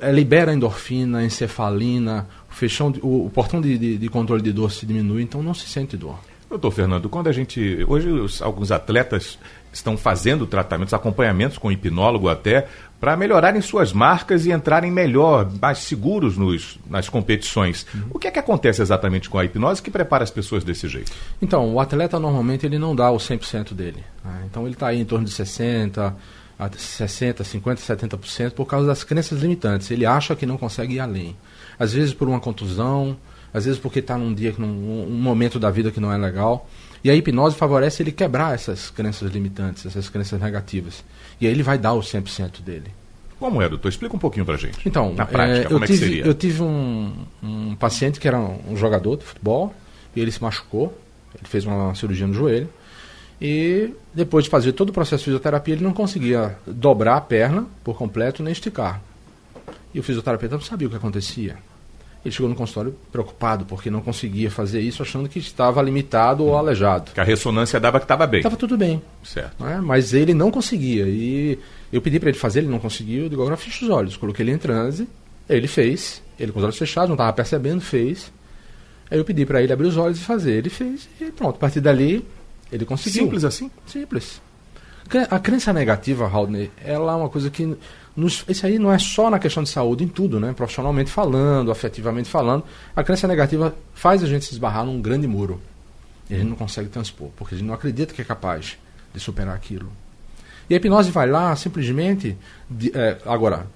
é, 0.00 0.08
é 0.08 0.12
libera 0.12 0.54
endorfina, 0.54 1.24
encefalina, 1.24 2.28
o, 2.50 2.54
fechão, 2.54 2.94
o, 3.02 3.26
o 3.26 3.30
portão 3.30 3.60
de, 3.60 3.76
de, 3.76 3.98
de, 3.98 4.08
controle 4.08 4.42
de 4.42 4.52
dor 4.52 4.70
se 4.70 4.86
diminui, 4.86 5.22
então 5.22 5.42
não 5.42 5.52
se 5.52 5.68
sente 5.68 5.96
dor. 5.96 6.18
Doutor 6.48 6.70
Fernando, 6.70 7.08
quando 7.08 7.26
a 7.26 7.32
gente. 7.32 7.84
Hoje 7.88 8.08
os, 8.08 8.40
alguns 8.40 8.70
atletas 8.70 9.38
estão 9.76 9.96
fazendo 9.96 10.46
tratamentos, 10.46 10.94
acompanhamentos 10.94 11.58
com 11.58 11.70
hipnólogo 11.70 12.28
até, 12.28 12.66
para 13.00 13.16
melhorarem 13.16 13.60
suas 13.60 13.92
marcas 13.92 14.46
e 14.46 14.52
entrarem 14.52 14.90
melhor, 14.90 15.50
mais 15.60 15.78
seguros 15.78 16.38
nos, 16.38 16.78
nas 16.88 17.08
competições. 17.08 17.86
Uhum. 17.94 18.02
O 18.12 18.18
que 18.18 18.28
é 18.28 18.30
que 18.30 18.38
acontece 18.38 18.80
exatamente 18.80 19.28
com 19.28 19.38
a 19.38 19.44
hipnose 19.44 19.82
que 19.82 19.90
prepara 19.90 20.24
as 20.24 20.30
pessoas 20.30 20.64
desse 20.64 20.88
jeito? 20.88 21.12
Então, 21.42 21.74
o 21.74 21.80
atleta 21.80 22.18
normalmente 22.18 22.64
ele 22.64 22.78
não 22.78 22.96
dá 22.96 23.10
o 23.10 23.18
100% 23.18 23.74
dele. 23.74 24.02
Né? 24.24 24.44
Então 24.50 24.64
ele 24.64 24.74
está 24.74 24.88
aí 24.88 25.00
em 25.00 25.04
torno 25.04 25.26
de 25.26 25.32
60%, 25.32 26.14
a 26.58 26.70
60%, 26.70 27.42
50%, 27.42 27.76
70% 27.76 28.52
por 28.52 28.64
causa 28.64 28.86
das 28.86 29.04
crenças 29.04 29.42
limitantes. 29.42 29.90
Ele 29.90 30.06
acha 30.06 30.34
que 30.34 30.46
não 30.46 30.56
consegue 30.56 30.94
ir 30.94 31.00
além. 31.00 31.36
Às 31.78 31.92
vezes 31.92 32.14
por 32.14 32.28
uma 32.28 32.40
contusão, 32.40 33.16
às 33.52 33.64
vezes 33.64 33.78
porque 33.78 33.98
está 33.98 34.16
num 34.16 34.32
dia, 34.32 34.54
num 34.56 35.06
um 35.08 35.20
momento 35.20 35.58
da 35.58 35.70
vida 35.70 35.90
que 35.90 36.00
não 36.00 36.12
é 36.12 36.16
legal. 36.16 36.68
E 37.04 37.10
a 37.10 37.14
hipnose 37.14 37.54
favorece 37.54 38.02
ele 38.02 38.10
quebrar 38.10 38.54
essas 38.54 38.88
crenças 38.88 39.30
limitantes, 39.30 39.84
essas 39.84 40.08
crenças 40.08 40.40
negativas. 40.40 41.04
E 41.38 41.46
aí 41.46 41.52
ele 41.52 41.62
vai 41.62 41.76
dar 41.76 41.92
o 41.92 42.00
100% 42.00 42.62
dele. 42.62 42.90
Como 43.38 43.60
é, 43.60 43.68
doutor? 43.68 43.90
Explica 43.90 44.16
um 44.16 44.18
pouquinho 44.18 44.46
pra 44.46 44.56
gente. 44.56 44.78
Então, 44.86 45.12
na 45.12 45.26
prática, 45.26 45.60
é, 45.60 45.64
como 45.64 45.84
é 45.84 45.86
tive, 45.86 45.98
que 45.98 46.04
seria? 46.04 46.24
Eu 46.24 46.32
tive 46.32 46.62
um, 46.62 47.12
um 47.42 47.76
paciente 47.76 48.18
que 48.18 48.26
era 48.26 48.38
um 48.38 48.74
jogador 48.74 49.18
de 49.18 49.24
futebol 49.24 49.74
e 50.16 50.20
ele 50.20 50.32
se 50.32 50.42
machucou. 50.42 50.98
Ele 51.34 51.46
fez 51.46 51.66
uma 51.66 51.94
cirurgia 51.94 52.26
no 52.26 52.32
joelho. 52.32 52.70
E 53.38 53.90
depois 54.14 54.44
de 54.44 54.50
fazer 54.50 54.72
todo 54.72 54.88
o 54.88 54.92
processo 54.92 55.18
de 55.18 55.24
fisioterapia, 55.24 55.74
ele 55.74 55.84
não 55.84 55.92
conseguia 55.92 56.56
dobrar 56.66 57.16
a 57.16 57.20
perna 57.20 57.66
por 57.82 57.98
completo 57.98 58.42
nem 58.42 58.52
esticar. 58.52 59.02
E 59.92 60.00
o 60.00 60.02
fisioterapeuta 60.02 60.54
não 60.54 60.62
sabia 60.62 60.88
o 60.88 60.90
que 60.90 60.96
acontecia. 60.96 61.58
Ele 62.24 62.32
chegou 62.34 62.48
no 62.48 62.54
consultório 62.54 62.96
preocupado 63.12 63.66
porque 63.66 63.90
não 63.90 64.00
conseguia 64.00 64.50
fazer 64.50 64.80
isso, 64.80 65.02
achando 65.02 65.28
que 65.28 65.38
estava 65.38 65.82
limitado 65.82 66.42
ou 66.44 66.56
aleijado. 66.56 67.12
Que 67.12 67.20
a 67.20 67.24
ressonância 67.24 67.78
dava 67.78 67.98
que 67.98 68.04
estava 68.04 68.26
bem. 68.26 68.40
Estava 68.40 68.56
tudo 68.56 68.78
bem, 68.78 69.02
Certo. 69.22 69.62
né? 69.62 69.80
mas 69.84 70.14
ele 70.14 70.32
não 70.32 70.50
conseguia. 70.50 71.04
E 71.06 71.58
eu 71.92 72.00
pedi 72.00 72.18
para 72.18 72.30
ele 72.30 72.38
fazer, 72.38 72.60
ele 72.60 72.68
não 72.68 72.78
conseguiu. 72.78 73.24
Eu 73.24 73.28
digo, 73.28 73.42
agora 73.42 73.56
fecha 73.58 73.84
os 73.84 73.90
olhos. 73.90 74.16
Coloquei 74.16 74.42
ele 74.42 74.52
em 74.52 74.58
transe, 74.58 75.06
ele 75.48 75.66
fez. 75.68 76.22
Ele 76.40 76.50
com 76.50 76.58
os 76.60 76.64
olhos 76.64 76.78
fechados, 76.78 77.08
não 77.10 77.14
estava 77.14 77.32
percebendo, 77.32 77.80
fez. 77.82 78.32
Aí 79.10 79.18
eu 79.18 79.24
pedi 79.24 79.44
para 79.44 79.62
ele 79.62 79.72
abrir 79.72 79.86
os 79.86 79.96
olhos 79.98 80.18
e 80.18 80.24
fazer. 80.24 80.52
Ele 80.54 80.70
fez 80.70 81.06
e 81.20 81.26
pronto. 81.26 81.56
A 81.56 81.58
partir 81.58 81.80
dali, 81.80 82.24
ele 82.72 82.86
conseguiu. 82.86 83.24
Simples 83.24 83.44
assim? 83.44 83.70
Simples. 83.86 84.40
A 85.30 85.38
crença 85.38 85.72
negativa, 85.72 86.26
Haldner, 86.26 86.70
ela 86.82 87.12
é 87.12 87.16
uma 87.16 87.28
coisa 87.28 87.50
que. 87.50 87.76
Nos, 88.16 88.44
isso 88.48 88.64
aí 88.64 88.78
não 88.78 88.92
é 88.92 88.98
só 88.98 89.28
na 89.28 89.38
questão 89.40 89.62
de 89.62 89.68
saúde, 89.68 90.04
em 90.04 90.08
tudo, 90.08 90.38
né? 90.38 90.52
Profissionalmente 90.52 91.10
falando, 91.10 91.70
afetivamente 91.72 92.28
falando. 92.28 92.62
A 92.94 93.02
crença 93.02 93.26
negativa 93.26 93.74
faz 93.92 94.22
a 94.22 94.26
gente 94.26 94.44
se 94.44 94.52
esbarrar 94.52 94.84
num 94.84 95.00
grande 95.00 95.26
muro. 95.26 95.60
E 96.30 96.34
a 96.34 96.38
gente 96.38 96.48
não 96.48 96.56
consegue 96.56 96.88
transpor, 96.88 97.28
porque 97.36 97.54
a 97.54 97.58
gente 97.58 97.66
não 97.66 97.74
acredita 97.74 98.14
que 98.14 98.22
é 98.22 98.24
capaz 98.24 98.78
de 99.12 99.20
superar 99.20 99.54
aquilo. 99.54 99.90
E 100.70 100.74
a 100.74 100.76
hipnose 100.76 101.10
vai 101.10 101.28
lá, 101.28 101.54
simplesmente. 101.56 102.36
de- 102.70 102.92
é, 102.96 103.18
agora, 103.26 103.66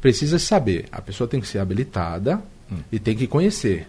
precisa 0.00 0.38
saber. 0.38 0.86
A 0.92 1.02
pessoa 1.02 1.26
tem 1.28 1.40
que 1.40 1.46
ser 1.48 1.58
habilitada 1.58 2.40
e 2.92 2.98
tem 2.98 3.16
que 3.16 3.26
conhecer. 3.26 3.88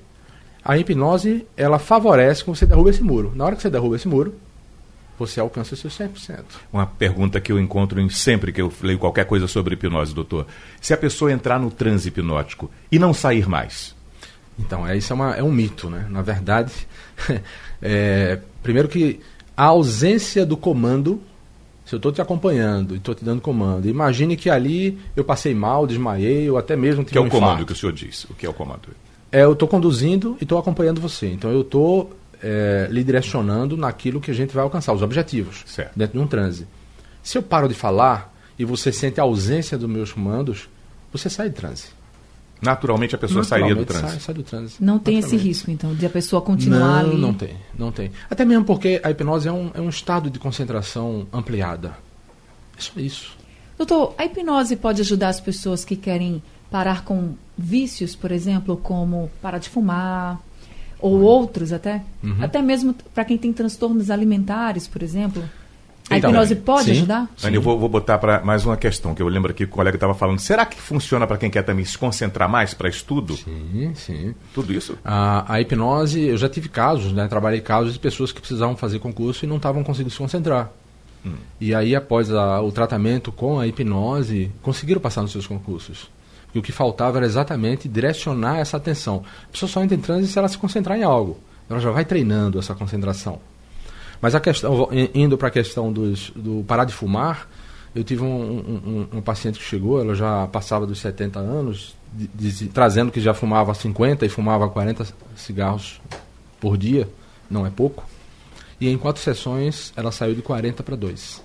A 0.66 0.78
hipnose, 0.78 1.46
ela 1.56 1.80
favorece 1.80 2.44
que 2.44 2.50
você 2.50 2.66
derruba 2.66 2.90
esse 2.90 3.02
muro. 3.04 3.32
Na 3.36 3.46
hora 3.46 3.56
que 3.56 3.62
você 3.62 3.70
derruba 3.70 3.96
esse 3.96 4.08
muro, 4.08 4.34
você 5.20 5.40
alcança 5.40 5.74
o 5.76 5.78
seu 5.78 5.90
100%. 5.90 6.44
Uma 6.74 6.86
pergunta 6.88 7.40
que 7.42 7.52
eu 7.52 7.60
encontro 7.60 8.00
em- 8.00 8.10
sempre 8.10 8.52
que 8.52 8.62
eu 8.62 8.72
leio 8.82 8.98
qualquer 8.98 9.26
coisa 9.26 9.46
sobre 9.48 9.74
hipnose, 9.76 10.14
doutor. 10.16 10.48
Se 10.82 10.94
a 10.94 10.98
pessoa 10.98 11.32
entrar 11.32 11.60
no 11.60 11.70
transe 11.70 12.08
hipnótico 12.08 12.72
e 12.92 12.98
não 12.98 13.14
sair 13.14 13.48
mais, 13.48 13.94
Então, 14.62 14.86
é, 14.86 14.98
isso 14.98 15.14
é, 15.14 15.16
uma- 15.16 15.36
é 15.36 15.42
um 15.44 15.52
mito, 15.52 15.90
né? 15.90 16.06
Na 16.10 16.22
verdade, 16.22 16.74
é, 17.82 18.40
primeiro 18.62 18.88
que 18.90 19.20
a 19.56 19.66
ausência 19.66 20.46
do 20.46 20.58
comando, 20.58 21.22
se 21.86 21.96
eu 21.96 21.98
estou 21.98 22.12
te 22.12 22.22
acompanhando 22.22 22.94
e 22.94 22.98
estou 22.98 23.16
te 23.16 23.24
dando 23.24 23.42
comando, 23.42 23.88
imagine 23.88 24.36
que 24.36 24.50
ali 24.50 25.00
eu 25.16 25.24
passei 25.24 25.54
mal, 25.54 25.88
desmaiei 25.88 26.50
ou 26.50 26.58
até 26.58 26.76
mesmo 26.76 27.04
tive 27.04 27.12
que 27.14 27.18
é 27.18 27.22
um 27.22 27.28
o 27.28 27.30
comando 27.30 27.66
que 27.66 27.72
o 27.72 27.76
senhor 27.76 27.92
disse? 27.94 28.28
O 28.30 28.34
que 28.36 28.46
é 28.46 28.50
o 28.50 28.54
comando? 28.54 28.90
É, 29.32 29.44
eu 29.44 29.54
estou 29.54 29.68
conduzindo 29.68 30.36
e 30.40 30.44
estou 30.44 30.58
acompanhando 30.58 31.00
você. 31.00 31.28
Então, 31.28 31.52
eu 31.52 31.62
estou 31.62 32.12
é, 32.42 32.88
lhe 32.90 33.04
direcionando 33.04 33.76
naquilo 33.78 34.22
que 34.22 34.32
a 34.32 34.34
gente 34.34 34.54
vai 34.54 34.64
alcançar, 34.64 34.94
os 34.94 35.02
objetivos, 35.02 35.64
Certo. 35.66 35.92
dentro 35.96 36.18
de 36.18 36.24
um 36.24 36.28
transe. 36.28 36.68
Se 37.24 37.38
eu 37.38 37.44
paro 37.44 37.68
de 37.68 37.74
falar 37.74 38.34
e 38.58 38.66
você 38.66 38.92
sente 38.92 39.20
a 39.20 39.24
ausência 39.24 39.78
dos 39.78 39.90
meus 39.90 40.12
comandos, 40.12 40.70
você 41.12 41.30
sai 41.30 41.50
de 41.50 41.56
transe. 41.56 41.88
Naturalmente 42.62 43.16
a 43.16 43.18
pessoa 43.18 43.44
sairia 43.44 43.74
do 43.74 43.82
Naturalmente, 43.82 44.10
transe. 44.10 44.26
Sai, 44.26 44.26
sai 44.26 44.36
do 44.36 44.44
transe. 44.44 44.76
Não 44.80 45.00
tem 45.00 45.16
esse 45.18 45.28
Naturalmente. 45.28 45.48
risco, 45.48 45.72
então, 45.72 45.96
de 45.96 46.06
a 46.06 46.10
pessoa 46.10 46.42
continuar 46.42 47.04
não, 47.04 47.12
ali. 47.12 47.22
Não 47.22 47.34
tem, 47.34 47.56
não 47.78 47.92
tem. 47.92 48.12
Até 48.30 48.44
mesmo 48.44 48.66
porque 48.66 49.00
a 49.02 49.10
hipnose 49.12 49.48
é 49.48 49.52
um, 49.52 49.72
é 49.74 49.80
um 49.80 49.90
estado 49.90 50.30
de 50.30 50.38
concentração 50.40 51.26
ampliada. 51.32 51.96
É 52.78 52.82
só 52.82 53.00
isso. 53.00 53.38
Doutor, 53.78 54.14
a 54.18 54.26
hipnose 54.26 54.76
pode 54.76 55.00
ajudar 55.02 55.30
as 55.30 55.40
pessoas 55.40 55.86
que 55.86 55.96
querem 55.96 56.44
parar 56.70 57.06
com 57.06 57.34
vícios, 57.58 58.14
por 58.14 58.32
exemplo, 58.32 58.76
como 58.76 59.32
parar 59.42 59.58
de 59.58 59.70
fumar, 59.70 60.40
ou 61.00 61.22
outros 61.22 61.72
até? 61.74 62.02
Uhum. 62.24 62.38
Até 62.42 62.62
mesmo 62.62 62.94
para 63.14 63.26
quem 63.26 63.38
tem 63.38 63.52
transtornos 63.54 64.10
alimentares, 64.12 64.88
por 64.88 65.02
exemplo. 65.04 65.44
A 66.10 66.18
Então, 66.18 66.32
hipnose 66.32 66.56
pode 66.56 66.86
sim. 66.86 66.92
ajudar? 66.92 67.30
Anny, 67.44 67.56
eu 67.58 67.62
vou, 67.62 67.78
vou 67.78 67.88
botar 67.88 68.18
para 68.18 68.42
mais 68.44 68.66
uma 68.66 68.76
questão, 68.76 69.14
que 69.14 69.22
eu 69.22 69.28
lembro 69.28 69.52
aqui 69.52 69.66
que 69.66 69.72
o 69.72 69.76
colega 69.76 69.96
estava 69.96 70.16
falando. 70.16 70.40
Será 70.40 70.66
que 70.66 70.82
funciona 70.82 71.28
para 71.28 71.38
quem 71.38 71.52
quer 71.52 71.62
também 71.62 71.86
se 71.86 71.96
concentrar 71.98 72.50
mais 72.50 72.74
para 72.74 72.90
estudo? 72.90 73.38
Sim, 73.38 73.92
sim. 73.96 74.34
Tudo 74.54 74.74
isso? 74.74 74.98
A, 75.06 75.54
a 75.54 75.62
hipnose, 75.62 76.20
eu 76.20 76.36
já 76.38 76.50
tive 76.50 76.68
casos, 76.68 77.14
né? 77.14 77.28
Trabalhei 77.28 77.62
casos 77.62 77.94
de 77.94 78.00
pessoas 78.00 78.32
que 78.32 78.40
precisavam 78.40 78.76
fazer 78.76 78.98
concurso 78.98 79.46
e 79.46 79.48
não 79.48 79.58
estavam 79.58 79.84
conseguindo 79.84 80.10
se 80.12 80.18
concentrar. 80.18 80.72
E 81.62 81.76
aí, 81.76 81.94
após 81.96 82.32
a- 82.32 82.60
o 82.62 82.72
tratamento 82.72 83.32
com 83.32 83.60
a 83.60 83.68
hipnose, 83.68 84.50
conseguiram 84.64 85.00
passar 85.02 85.22
nos 85.22 85.32
seus 85.32 85.46
concursos. 85.46 86.10
E 86.54 86.60
o 86.60 86.62
que 86.62 86.72
faltava 86.72 87.18
era 87.18 87.26
exatamente 87.26 87.88
direcionar 87.88 88.58
essa 88.60 88.78
atenção. 88.78 89.24
A 89.48 89.52
pessoa 89.52 89.70
só 89.70 89.84
entra 89.84 89.96
em 89.96 90.00
transe 90.02 90.28
se 90.28 90.38
ela 90.40 90.48
se 90.48 90.58
concentrar 90.58 90.98
em 90.98 91.04
algo. 91.04 91.38
Ela 91.70 91.80
já 91.80 91.92
vai 91.92 92.04
treinando 92.06 92.58
essa 92.58 92.74
concentração. 92.74 93.40
Mas 94.22 94.34
a 94.36 94.40
questão, 94.40 94.90
indo 95.14 95.38
para 95.38 95.48
a 95.48 95.52
questão 95.52 95.94
dos, 95.94 96.32
do 96.36 96.64
parar 96.68 96.86
de 96.86 96.94
fumar, 96.94 97.48
eu 97.96 98.04
tive 98.04 98.24
um, 98.24 98.28
um- 98.28 99.08
um- 99.14 99.18
um 99.18 99.22
paciente 99.22 99.60
que 99.60 99.66
chegou, 99.66 100.00
ela 100.02 100.14
já 100.16 100.48
passava 100.48 100.86
dos 100.86 101.00
70 101.00 101.40
anos, 101.40 101.96
de- 102.14 102.28
de- 102.52 102.68
trazendo 102.68 103.12
que 103.12 103.22
já 103.22 103.34
fumava 103.34 103.74
50 103.74 104.26
e 104.26 104.30
fumava 104.30 104.68
40 104.68 105.06
cigarros 105.36 106.02
por 106.60 106.78
dia, 106.78 107.08
não 107.50 107.66
é 107.66 107.70
pouco. 107.70 108.04
E 108.82 108.90
em 108.90 108.98
quatro 108.98 109.22
sessões 109.22 109.94
ela 109.96 110.12
saiu 110.12 110.34
de 110.36 110.42
40 110.42 110.82
para 110.84 110.96
2. 110.96 111.42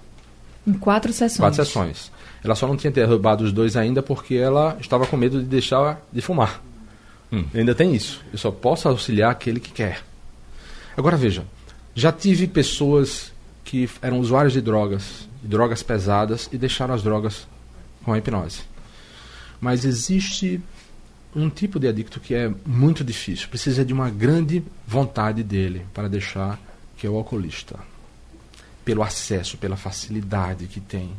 Em 0.66 0.72
quatro 0.72 1.12
sessões. 1.12 1.38
Quatro 1.38 1.64
sessões. 1.64 2.10
Ela 2.44 2.54
só 2.54 2.68
não 2.68 2.76
tinha 2.76 2.90
derrubado 2.90 3.42
os 3.42 3.52
dois 3.52 3.74
ainda 3.74 4.02
porque 4.02 4.34
ela 4.34 4.76
estava 4.78 5.06
com 5.06 5.16
medo 5.16 5.40
de 5.40 5.46
deixar 5.46 6.00
de 6.12 6.20
fumar. 6.20 6.62
Hum. 7.32 7.46
Ainda 7.54 7.74
tem 7.74 7.94
isso. 7.94 8.20
Eu 8.30 8.38
só 8.38 8.50
posso 8.50 8.86
auxiliar 8.86 9.32
aquele 9.32 9.58
que 9.58 9.72
quer. 9.72 10.02
Agora 10.94 11.16
veja, 11.16 11.44
já 11.94 12.12
tive 12.12 12.46
pessoas 12.46 13.32
que 13.64 13.88
eram 14.02 14.20
usuários 14.20 14.52
de 14.52 14.60
drogas, 14.60 15.26
de 15.42 15.48
drogas 15.48 15.82
pesadas, 15.82 16.48
e 16.52 16.58
deixaram 16.58 16.94
as 16.94 17.02
drogas 17.02 17.48
com 18.04 18.12
a 18.12 18.18
hipnose. 18.18 18.60
Mas 19.58 19.86
existe 19.86 20.60
um 21.34 21.48
tipo 21.48 21.80
de 21.80 21.88
adicto 21.88 22.20
que 22.20 22.34
é 22.34 22.52
muito 22.66 23.02
difícil, 23.02 23.48
precisa 23.48 23.84
de 23.84 23.92
uma 23.92 24.10
grande 24.10 24.62
vontade 24.86 25.42
dele 25.42 25.86
para 25.94 26.08
deixar, 26.08 26.60
que 26.96 27.06
é 27.06 27.10
o 27.10 27.16
alcoolista. 27.16 27.78
Pelo 28.84 29.02
acesso, 29.02 29.56
pela 29.56 29.76
facilidade 29.76 30.66
que 30.66 30.78
tem. 30.78 31.10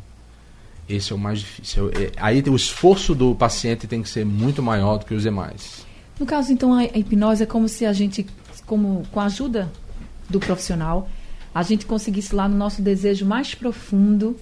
Esse 0.88 1.12
é 1.12 1.16
o 1.16 1.18
mais 1.18 1.40
difícil. 1.40 1.90
É- 1.90 2.12
Aí 2.16 2.42
o 2.46 2.54
esforço 2.54 3.14
do 3.14 3.34
paciente 3.34 3.86
tem 3.86 4.02
que 4.02 4.08
ser 4.08 4.24
muito 4.24 4.62
maior 4.62 4.98
do 4.98 5.04
que 5.04 5.14
os 5.14 5.22
demais. 5.22 5.84
No 6.18 6.24
caso, 6.24 6.52
então, 6.52 6.72
a 6.72 6.80
a 6.80 6.98
hipnose 6.98 7.42
é 7.42 7.46
como 7.46 7.68
se 7.68 7.84
a 7.84 7.92
gente, 7.92 8.26
como 8.64 9.02
com 9.12 9.20
a 9.20 9.24
ajuda 9.24 9.70
do 10.28 10.40
profissional, 10.40 11.08
a 11.54 11.62
gente 11.62 11.86
conseguisse 11.86 12.34
lá 12.34 12.48
no 12.48 12.56
nosso 12.56 12.82
desejo 12.82 13.26
mais 13.26 13.54
profundo 13.54 14.36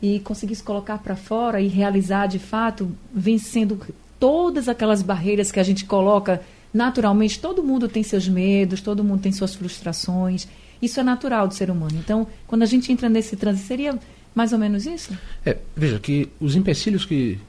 e 0.00 0.20
conseguisse 0.20 0.62
colocar 0.62 0.98
para 0.98 1.16
fora 1.16 1.60
e 1.60 1.68
realizar 1.68 2.26
de 2.26 2.38
fato, 2.38 2.90
vencendo 3.12 3.80
todas 4.18 4.68
aquelas 4.68 5.02
barreiras 5.02 5.50
que 5.50 5.60
a 5.60 5.62
gente 5.62 5.84
coloca 5.84 6.40
naturalmente. 6.72 7.40
Todo 7.40 7.62
mundo 7.62 7.88
tem 7.88 8.02
seus 8.02 8.28
medos, 8.28 8.80
todo 8.80 9.02
mundo 9.02 9.20
tem 9.22 9.32
suas 9.32 9.54
frustrações. 9.54 10.46
Isso 10.80 11.00
é 11.00 11.02
natural 11.02 11.48
do 11.48 11.54
ser 11.54 11.70
humano. 11.70 11.96
Então, 11.98 12.26
quando 12.46 12.62
a 12.62 12.66
gente 12.66 12.92
entra 12.92 13.08
nesse 13.08 13.36
transe, 13.36 13.62
seria 13.64 13.98
mais 14.38 14.52
ou 14.52 14.58
menos 14.60 14.86
isso? 14.86 15.12
É, 15.44 15.56
veja 15.76 15.98
que 15.98 16.30
os 16.40 16.54
empecilhos 16.54 17.04
que 17.04 17.40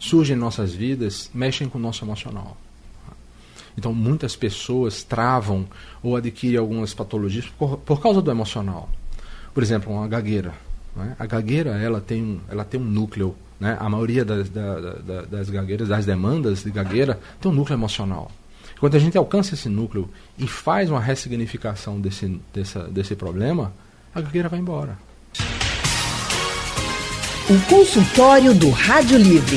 surgem 0.00 0.36
em 0.36 0.38
nossas 0.40 0.72
vidas 0.74 1.30
mexem 1.32 1.68
com 1.68 1.78
o 1.78 1.80
nosso 1.80 2.04
emocional. 2.04 2.56
Então, 3.76 3.94
muitas 3.94 4.34
pessoas 4.34 5.04
travam 5.04 5.64
ou 6.02 6.16
adquirem 6.16 6.58
algumas 6.58 6.92
patologias 6.92 7.46
por, 7.46 7.78
por 7.78 8.02
causa 8.02 8.20
do 8.20 8.30
emocional. 8.32 8.88
Por 9.54 9.62
exemplo, 9.62 9.92
uma 9.92 10.08
gagueira. 10.08 10.52
né? 10.96 11.14
A 11.18 11.24
gagueira 11.26 11.70
ela 11.78 12.00
tem, 12.00 12.20
um- 12.24 12.40
ela 12.48 12.64
tem 12.64 12.80
um 12.80 12.84
núcleo. 12.84 13.36
Né? 13.60 13.76
A 13.78 13.88
maioria 13.88 14.24
das, 14.24 14.48
da- 14.48 14.80
da- 14.80 14.92
da- 14.94 15.22
das 15.22 15.48
gagueiras, 15.50 15.86
das 15.88 16.04
demandas 16.04 16.64
de 16.64 16.70
gagueira, 16.72 17.20
tem 17.40 17.50
um 17.50 17.54
núcleo 17.54 17.76
emocional. 17.76 18.30
Quando 18.80 18.96
a 18.96 18.98
gente 18.98 19.16
alcança 19.16 19.54
esse 19.54 19.68
núcleo 19.68 20.10
e 20.36 20.48
faz 20.48 20.90
uma 20.90 21.00
ressignificação 21.00 22.00
desse, 22.00 22.40
dessa, 22.52 22.82
desse 22.88 23.14
problema, 23.14 23.72
a 24.12 24.20
gagueira 24.20 24.48
vai 24.48 24.58
embora. 24.58 24.98
O 27.50 27.58
consultório 27.66 28.52
do 28.52 28.68
Rádio 28.68 29.16
Livre. 29.16 29.56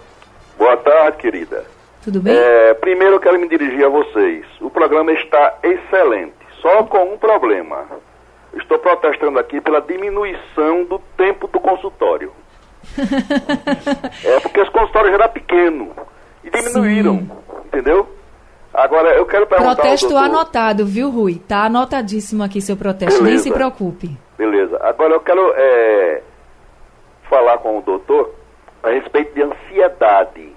Boa 0.56 0.76
tarde, 0.76 1.18
querida. 1.18 1.64
Tudo 2.02 2.20
bem? 2.20 2.34
É, 2.34 2.74
primeiro 2.74 3.16
eu 3.16 3.20
quero 3.20 3.38
me 3.38 3.48
dirigir 3.48 3.84
a 3.84 3.88
vocês. 3.88 4.44
O 4.60 4.70
programa 4.70 5.12
está 5.12 5.58
excelente, 5.62 6.34
só 6.60 6.82
com 6.84 7.14
um 7.14 7.18
problema. 7.18 7.86
Estou 8.54 8.78
protestando 8.78 9.38
aqui 9.38 9.60
pela 9.60 9.80
diminuição 9.80 10.84
do 10.84 10.98
tempo 11.16 11.48
do 11.48 11.60
consultório. 11.60 12.32
é 14.24 14.40
porque 14.40 14.60
os 14.60 14.68
consultórios 14.68 15.12
eram 15.12 15.28
pequenos 15.28 15.88
e 16.42 16.50
diminuíram, 16.50 17.18
Sim. 17.18 17.30
entendeu? 17.66 18.08
Agora 18.74 19.14
eu 19.14 19.24
quero 19.24 19.46
perguntar. 19.46 19.76
Protesto 19.76 20.08
doutor... 20.08 20.24
anotado, 20.24 20.84
viu, 20.84 21.08
Rui? 21.08 21.36
Tá 21.38 21.66
anotadíssimo 21.66 22.42
aqui 22.42 22.60
seu 22.60 22.76
protesto, 22.76 23.22
Beleza. 23.22 23.30
nem 23.30 23.38
se 23.38 23.52
preocupe. 23.52 24.18
Beleza. 24.36 24.76
Agora 24.82 25.14
eu 25.14 25.20
quero 25.20 25.52
é, 25.56 26.22
falar 27.30 27.58
com 27.58 27.78
o 27.78 27.82
doutor 27.82 28.34
a 28.82 28.90
respeito 28.90 29.32
de 29.32 29.42
ansiedade. 29.42 30.52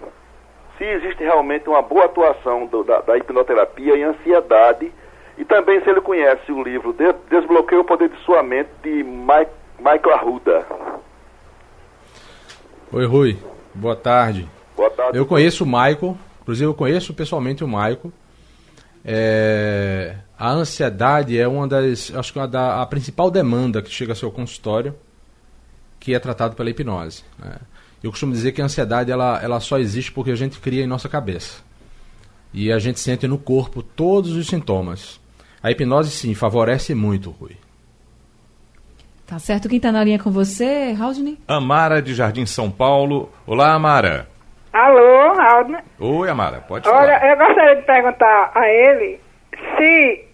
Se 0.78 0.84
existe 0.84 1.24
realmente 1.24 1.70
uma 1.70 1.82
boa 1.82 2.06
atuação 2.06 2.66
do, 2.66 2.84
da, 2.84 3.02
da, 3.02 3.18
hipnoterapia 3.18 3.96
em 3.96 4.04
ansiedade 4.04 4.92
e 5.38 5.46
também 5.46 5.80
se 5.82 5.90
ele 5.90 6.02
conhece 6.02 6.52
o 6.52 6.64
livro 6.64 6.94
de, 6.94 7.14
Desbloqueio 7.30 7.82
o 7.82 7.86
Poder 7.86 8.10
de 8.10 8.18
Sua 8.24 8.42
Mente 8.42 8.70
de 8.84 9.04
Mike, 9.04 9.52
Michael 9.78 10.14
Arruda. 10.14 10.66
Oi, 12.92 13.06
Rui. 13.06 13.38
Boa 13.76 13.96
tarde. 13.96 14.48
Boa 14.76 14.90
tarde. 14.90 15.18
Eu 15.18 15.26
conheço 15.26 15.64
o 15.64 15.68
Michael, 15.68 16.18
inclusive 16.48 16.70
eu 16.70 16.74
conheço 16.74 17.14
pessoalmente 17.14 17.62
o 17.62 17.68
Michael. 17.68 18.10
É, 19.04 20.16
a 20.40 20.50
ansiedade 20.50 21.38
é 21.38 21.46
uma 21.46 21.68
das, 21.68 22.10
acho 22.16 22.32
que 22.32 22.40
é 22.40 22.48
da, 22.48 22.82
a 22.82 22.86
principal 22.86 23.30
demanda 23.30 23.82
que 23.82 23.90
chega 23.90 24.14
ao 24.14 24.16
seu 24.16 24.32
consultório, 24.32 24.96
que 26.00 26.14
é 26.14 26.20
tratado 26.20 26.56
pela 26.56 26.70
hipnose. 26.70 27.26
Né? 27.38 27.58
Eu 28.02 28.12
costumo 28.12 28.32
dizer 28.32 28.54
que 28.54 28.62
a 28.62 28.66
ansiedade 28.66 29.12
ela, 29.12 29.42
ela 29.44 29.60
só 29.60 29.78
existe 29.78 30.10
porque 30.10 30.32
a 30.32 30.36
gente 30.36 30.58
cria 30.60 30.86
em 30.86 30.88
nossa 30.88 31.10
cabeça. 31.10 31.62
E 32.54 32.72
a 32.72 32.80
gente 32.80 33.02
sente 33.02 33.28
no 33.28 33.38
corpo 33.38 33.84
todos 33.84 34.32
os 34.32 34.48
sintomas. 34.48 35.20
A 35.62 35.70
hipnose, 35.70 36.12
sim, 36.12 36.34
favorece 36.34 36.96
muito, 36.96 37.30
Rui. 37.30 37.58
Tá 39.26 39.38
certo. 39.38 39.68
Quem 39.68 39.78
está 39.78 39.92
na 39.92 40.02
linha 40.02 40.18
com 40.18 40.32
você, 40.32 40.94
Raudney? 40.94 41.38
Amara, 41.46 42.02
de 42.02 42.16
Jardim 42.16 42.46
São 42.46 42.72
Paulo. 42.72 43.30
Olá, 43.46 43.74
Amara. 43.74 44.30
Alô, 44.72 45.07
Raudney. 45.58 45.82
Oi, 46.00 46.30
Amara, 46.30 46.62
pode 46.62 46.88
Olha, 46.88 47.20
falar. 47.20 47.32
eu 47.32 47.38
gostaria 47.38 47.76
de 47.76 47.82
perguntar 47.82 48.52
a 48.54 48.68
ele 48.68 49.20
se 49.78 50.28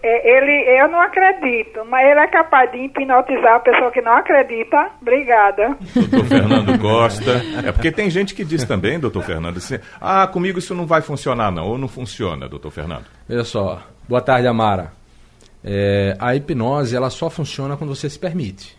é, 0.00 0.36
ele, 0.36 0.80
eu 0.80 0.88
não 0.88 1.00
acredito, 1.00 1.84
mas 1.86 2.08
ele 2.08 2.20
é 2.20 2.26
capaz 2.28 2.70
de 2.70 2.78
hipnotizar 2.78 3.56
a 3.56 3.60
pessoa 3.60 3.90
que 3.90 4.00
não 4.00 4.12
acredita. 4.12 4.90
Obrigada. 5.02 5.76
Doutor 5.94 6.24
Fernando 6.24 6.78
Costa. 6.80 7.42
É 7.66 7.72
porque 7.72 7.90
tem 7.90 8.08
gente 8.08 8.34
que 8.34 8.44
diz 8.44 8.64
também, 8.64 9.00
doutor 9.00 9.24
Fernando, 9.24 9.56
assim, 9.56 9.78
ah, 10.00 10.26
comigo 10.26 10.58
isso 10.58 10.74
não 10.74 10.86
vai 10.86 11.02
funcionar 11.02 11.50
não, 11.50 11.66
ou 11.66 11.78
não 11.78 11.88
funciona, 11.88 12.48
doutor 12.48 12.70
Fernando. 12.70 13.06
Olha 13.28 13.44
só. 13.44 13.82
Boa 14.08 14.20
tarde, 14.20 14.46
Amara. 14.46 14.92
É, 15.64 16.16
a 16.20 16.34
hipnose, 16.36 16.94
ela 16.94 17.10
só 17.10 17.28
funciona 17.28 17.76
quando 17.76 17.94
você 17.94 18.08
se 18.08 18.18
permite. 18.18 18.78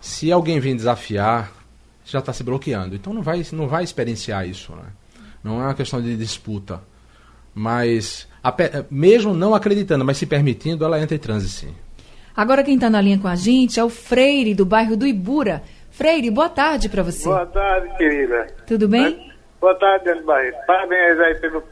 Se 0.00 0.30
alguém 0.30 0.60
vem 0.60 0.76
desafiar, 0.76 1.50
já 2.08 2.18
está 2.20 2.32
se 2.32 2.42
bloqueando. 2.42 2.94
Então 2.94 3.12
não 3.12 3.22
vai, 3.22 3.42
não 3.52 3.68
vai 3.68 3.84
experienciar 3.84 4.48
isso, 4.48 4.72
né? 4.72 4.84
Não 5.42 5.60
é 5.60 5.64
uma 5.64 5.74
questão 5.74 6.00
de 6.00 6.16
disputa. 6.16 6.80
Mas 7.54 8.28
mesmo 8.90 9.34
não 9.34 9.54
acreditando, 9.54 10.04
mas 10.04 10.16
se 10.16 10.26
permitindo, 10.26 10.84
ela 10.84 11.00
entra 11.00 11.14
em 11.14 11.18
transe 11.18 11.48
sim. 11.48 11.74
Agora 12.36 12.62
quem 12.62 12.76
está 12.76 12.88
na 12.88 13.00
linha 13.00 13.18
com 13.18 13.26
a 13.26 13.34
gente 13.34 13.80
é 13.80 13.84
o 13.84 13.88
Freire, 13.88 14.54
do 14.54 14.64
bairro 14.64 14.96
do 14.96 15.06
Ibura. 15.06 15.62
Freire, 15.90 16.30
boa 16.30 16.48
tarde 16.48 16.88
para 16.88 17.02
você. 17.02 17.24
Boa 17.24 17.46
tarde, 17.46 17.96
querida. 17.96 18.46
Tudo 18.66 18.88
bem? 18.88 19.32
Boa 19.60 19.74
tarde, 19.74 20.04
Dani 20.04 20.22
Barreto. 20.22 20.66
Parabéns 20.66 21.18
aí 21.18 21.34
pelo, 21.40 21.64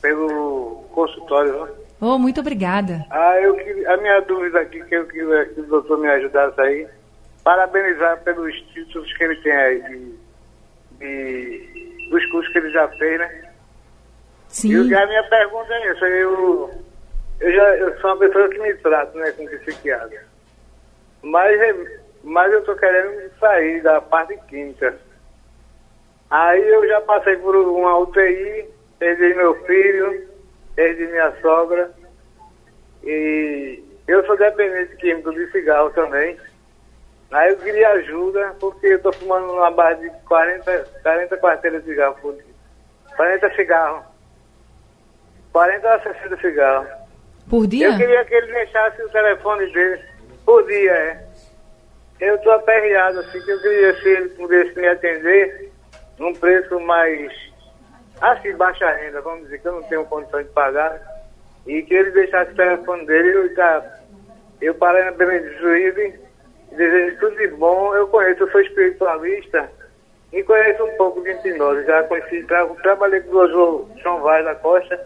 pelo 0.00 0.84
consultório. 0.92 1.68
Oh, 2.00 2.18
muito 2.18 2.40
obrigada. 2.40 3.04
Ah, 3.10 3.34
eu, 3.40 3.56
a 3.92 3.96
minha 3.96 4.20
dúvida 4.20 4.60
aqui, 4.60 4.82
que 4.84 4.94
eu 4.94 5.06
queria 5.06 5.46
que 5.46 5.60
o 5.60 5.66
doutor 5.66 5.98
me 5.98 6.08
ajudasse 6.08 6.60
aí, 6.60 6.86
parabenizar 7.44 8.22
pelos 8.22 8.54
títulos 8.72 9.12
que 9.16 9.24
ele 9.24 9.36
tem 9.36 9.52
aí, 9.52 9.82
de, 9.82 10.18
de, 10.98 12.08
dos 12.10 12.24
cursos 12.26 12.52
que 12.52 12.58
ele 12.58 12.70
já 12.70 12.88
fez, 12.88 13.18
né? 13.18 13.52
Sim. 14.48 14.88
E 14.88 14.94
a 14.94 15.06
minha 15.06 15.22
pergunta 15.24 15.72
é 15.72 15.88
essa, 15.88 16.06
eu, 16.06 16.70
eu, 17.40 17.52
já, 17.52 17.76
eu 17.76 18.00
sou 18.00 18.10
uma 18.10 18.18
pessoa 18.18 18.48
que 18.48 18.58
me 18.58 18.74
trata 18.74 19.18
né, 19.18 19.32
com 19.32 19.46
psiquiatra. 19.46 20.24
Mas, 21.22 21.58
mas 22.22 22.52
eu 22.52 22.60
estou 22.60 22.76
querendo 22.76 23.30
sair 23.38 23.82
da 23.82 24.00
parte 24.00 24.36
química. 24.48 24.96
Aí 26.30 26.66
eu 26.68 26.86
já 26.88 27.00
passei 27.02 27.36
por 27.36 27.54
uma 27.56 27.98
UTI, 27.98 28.68
perdi 28.98 29.34
meu 29.34 29.54
filho, 29.64 30.28
perdi 30.74 31.06
minha 31.06 31.32
sogra. 31.40 31.90
E 33.04 33.82
eu 34.06 34.24
sou 34.26 34.36
dependente 34.36 34.96
químico 34.96 35.32
de 35.32 35.50
cigarro 35.50 35.90
também. 35.90 36.38
Aí 37.32 37.50
eu 37.50 37.56
queria 37.56 37.88
ajuda, 37.90 38.54
porque 38.60 38.86
eu 38.86 38.96
estou 38.96 39.12
fumando 39.14 39.52
uma 39.52 39.70
base 39.70 40.02
de 40.02 40.10
40, 40.26 40.86
40 41.02 41.36
quarteiras 41.38 41.82
de 41.82 41.90
cigarro 41.90 42.16
por 42.20 42.34
dia. 42.34 42.44
40 43.16 43.54
cigarros. 43.54 44.04
40 45.50 45.94
a 45.94 46.00
60 46.00 46.36
cigarros. 46.36 46.88
Por 47.48 47.66
dia? 47.66 47.88
Eu 47.88 47.96
queria 47.96 48.24
que 48.24 48.34
ele 48.34 48.52
deixasse 48.52 49.02
o 49.02 49.08
telefone 49.08 49.72
dele. 49.72 50.02
Por 50.44 50.66
dia, 50.66 50.92
é. 50.92 51.24
Eu 52.20 52.36
estou 52.36 52.52
aperreado, 52.52 53.20
assim, 53.20 53.40
que 53.40 53.50
eu 53.50 53.60
queria 53.62 54.00
se 54.00 54.08
ele 54.08 54.28
pudesse 54.30 54.78
me 54.78 54.88
atender 54.88 55.72
num 56.18 56.34
preço 56.34 56.78
mais, 56.80 57.32
assim, 58.20 58.54
baixa 58.54 58.88
renda, 58.92 59.20
vamos 59.22 59.44
dizer, 59.44 59.58
que 59.58 59.66
eu 59.66 59.72
não 59.72 59.82
tenho 59.84 60.04
condições 60.04 60.46
de 60.46 60.52
pagar, 60.52 61.00
e 61.66 61.82
que 61.82 61.94
ele 61.94 62.10
deixasse 62.10 62.52
o 62.52 62.56
telefone 62.56 63.06
dele 63.06 63.30
eu, 63.30 63.50
eu 64.60 64.74
parei 64.74 65.04
na 65.04 65.12
Belém 65.12 65.42
de 65.42 65.58
Juíze, 65.58 66.21
desejo 66.76 67.18
tudo 67.18 67.36
de 67.36 67.48
bom, 67.48 67.94
eu 67.94 68.06
conheço, 68.08 68.42
eu 68.42 68.50
sou 68.50 68.60
espiritualista, 68.60 69.70
e 70.32 70.42
conheço 70.42 70.82
um 70.84 70.96
pouco 70.96 71.22
de 71.22 71.30
hipnose, 71.30 71.84
já 71.86 72.02
conheci, 72.04 72.42
tra 72.44 72.66
trabalhei 72.82 73.20
com 73.20 73.36
o 73.36 73.48
João 74.02 74.22
Vaz 74.22 74.44
da 74.44 74.54
Costa, 74.54 74.98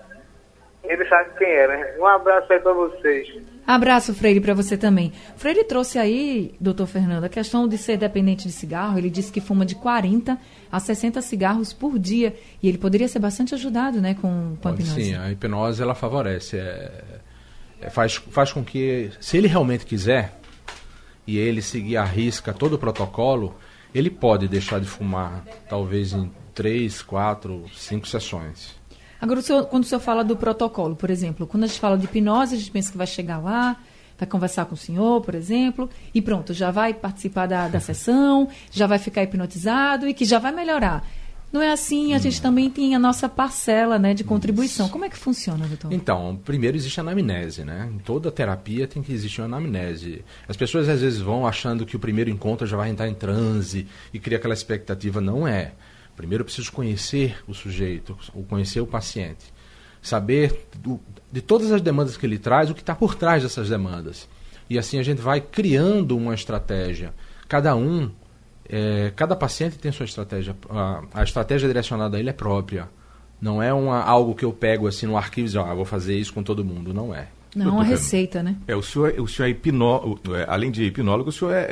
ele 0.84 1.04
sabe 1.08 1.30
quem 1.36 1.48
é, 1.48 1.66
né? 1.66 1.94
Um 1.98 2.06
abraço 2.06 2.52
aí 2.52 2.60
para 2.60 2.72
vocês. 2.72 3.28
Abraço, 3.66 4.14
Freire, 4.14 4.40
para 4.40 4.54
você 4.54 4.76
também. 4.76 5.12
Freire 5.36 5.64
trouxe 5.64 5.98
aí, 5.98 6.54
doutor 6.60 6.86
Fernando, 6.86 7.24
a 7.24 7.28
questão 7.28 7.66
de 7.66 7.76
ser 7.76 7.96
dependente 7.96 8.46
de 8.46 8.52
cigarro. 8.52 8.96
Ele 8.96 9.10
disse 9.10 9.32
que 9.32 9.40
fuma 9.40 9.66
de 9.66 9.74
40 9.74 10.38
a 10.70 10.78
60 10.78 11.20
cigarros 11.22 11.72
por 11.72 11.98
dia. 11.98 12.36
E 12.62 12.68
ele 12.68 12.78
poderia 12.78 13.08
ser 13.08 13.18
bastante 13.18 13.52
ajudado, 13.54 14.00
né, 14.00 14.14
com, 14.14 14.56
com 14.62 14.68
a 14.68 14.72
hipnose. 14.72 15.04
Sim, 15.04 15.16
a 15.16 15.30
hipnose, 15.32 15.82
ela 15.82 15.96
favorece. 15.96 16.56
É, 16.56 16.90
é, 17.80 17.90
faz, 17.90 18.14
faz 18.14 18.52
com 18.52 18.64
que, 18.64 19.10
se 19.20 19.36
ele 19.36 19.48
realmente 19.48 19.84
quiser, 19.84 20.32
e 21.26 21.38
ele 21.38 21.60
seguir 21.60 21.96
a 21.96 22.04
risca 22.04 22.52
todo 22.52 22.74
o 22.74 22.78
protocolo, 22.78 23.54
ele 23.94 24.10
pode 24.10 24.46
deixar 24.46 24.80
de 24.80 24.86
fumar, 24.86 25.44
talvez 25.68 26.12
em 26.12 26.30
três, 26.54 27.02
quatro, 27.02 27.64
cinco 27.74 28.06
sessões. 28.06 28.74
Agora, 29.20 29.40
o 29.40 29.42
senhor, 29.42 29.66
quando 29.66 29.84
o 29.84 29.86
senhor 29.86 30.00
fala 30.00 30.22
do 30.22 30.36
protocolo, 30.36 30.94
por 30.94 31.10
exemplo, 31.10 31.46
quando 31.46 31.64
a 31.64 31.66
gente 31.66 31.80
fala 31.80 31.96
de 31.96 32.04
hipnose, 32.04 32.54
a 32.54 32.58
gente 32.58 32.70
pensa 32.70 32.92
que 32.92 32.98
vai 32.98 33.06
chegar 33.06 33.38
lá, 33.38 33.76
vai 34.18 34.28
conversar 34.28 34.66
com 34.66 34.74
o 34.74 34.78
senhor, 34.78 35.20
por 35.22 35.34
exemplo, 35.34 35.88
e 36.14 36.20
pronto, 36.20 36.52
já 36.54 36.70
vai 36.70 36.94
participar 36.94 37.46
da, 37.46 37.68
da 37.68 37.80
sessão, 37.80 38.48
já 38.70 38.86
vai 38.86 38.98
ficar 38.98 39.22
hipnotizado 39.22 40.08
e 40.08 40.14
que 40.14 40.24
já 40.24 40.38
vai 40.38 40.52
melhorar. 40.52 41.06
Não 41.56 41.62
é 41.62 41.72
assim, 41.72 42.12
a 42.12 42.18
gente 42.18 42.42
também 42.42 42.68
tem 42.68 42.94
a 42.94 42.98
nossa 42.98 43.30
parcela 43.30 43.98
né, 43.98 44.12
de 44.12 44.22
contribuição. 44.22 44.90
Como 44.90 45.06
é 45.06 45.08
que 45.08 45.16
funciona, 45.16 45.66
doutor? 45.66 45.90
Então, 45.90 46.38
primeiro 46.44 46.76
existe 46.76 47.00
a 47.00 47.02
anamnese, 47.02 47.64
né? 47.64 47.90
Em 47.90 47.96
toda 47.96 48.30
terapia 48.30 48.86
tem 48.86 49.02
que 49.02 49.10
existir 49.10 49.40
uma 49.40 49.46
anamnese. 49.46 50.22
As 50.46 50.54
pessoas 50.54 50.86
às 50.86 51.00
vezes 51.00 51.18
vão 51.18 51.46
achando 51.46 51.86
que 51.86 51.96
o 51.96 51.98
primeiro 51.98 52.28
encontro 52.28 52.66
já 52.66 52.76
vai 52.76 52.90
entrar 52.90 53.08
em 53.08 53.14
transe 53.14 53.86
e 54.12 54.18
cria 54.18 54.36
aquela 54.36 54.52
expectativa. 54.52 55.18
Não 55.18 55.48
é. 55.48 55.72
Primeiro 56.14 56.42
eu 56.42 56.44
preciso 56.44 56.70
conhecer 56.70 57.38
o 57.48 57.54
sujeito, 57.54 58.18
ou 58.34 58.44
conhecer 58.44 58.82
o 58.82 58.86
paciente. 58.86 59.50
Saber 60.02 60.68
do, 60.76 61.00
de 61.32 61.40
todas 61.40 61.72
as 61.72 61.80
demandas 61.80 62.18
que 62.18 62.26
ele 62.26 62.38
traz, 62.38 62.68
o 62.68 62.74
que 62.74 62.82
está 62.82 62.94
por 62.94 63.14
trás 63.14 63.42
dessas 63.42 63.70
demandas. 63.70 64.28
E 64.68 64.78
assim 64.78 64.98
a 64.98 65.02
gente 65.02 65.22
vai 65.22 65.40
criando 65.40 66.18
uma 66.18 66.34
estratégia. 66.34 67.14
Cada 67.48 67.74
um, 67.74 68.10
é, 68.68 69.12
cada 69.14 69.34
paciente 69.36 69.78
tem 69.78 69.92
sua 69.92 70.04
estratégia. 70.04 70.56
A, 70.68 71.02
a, 71.14 71.22
estratégia 71.22 71.68
direcionada 71.68 72.16
a 72.16 72.20
ele 72.20 72.30
é 72.30 72.32
própria. 72.32 72.88
Não 73.40 73.62
é 73.62 73.72
uma, 73.72 74.02
algo 74.02 74.34
que 74.34 74.44
eu 74.44 74.52
pego 74.52 74.86
assim 74.86 75.06
no 75.06 75.16
arquivo 75.16 75.46
e 75.46 75.50
digo, 75.50 75.62
ah, 75.62 75.74
vou 75.74 75.84
fazer 75.84 76.16
isso 76.16 76.32
com 76.32 76.42
todo 76.42 76.64
mundo. 76.64 76.94
Não 76.94 77.14
é. 77.14 77.28
Não, 77.54 77.64
Doutor 77.66 77.78
uma 77.78 77.84
receita, 77.84 78.42
né? 78.42 78.54
É, 78.68 78.76
o 78.76 78.82
senhor, 78.82 79.14
o 79.18 79.26
senhor 79.26 79.48
é 79.48 79.50
hipnólogo, 79.50 80.20
além 80.46 80.70
de 80.70 80.84
hipnólogo, 80.84 81.30
o 81.30 81.32
senhor 81.32 81.52
é, 81.54 81.66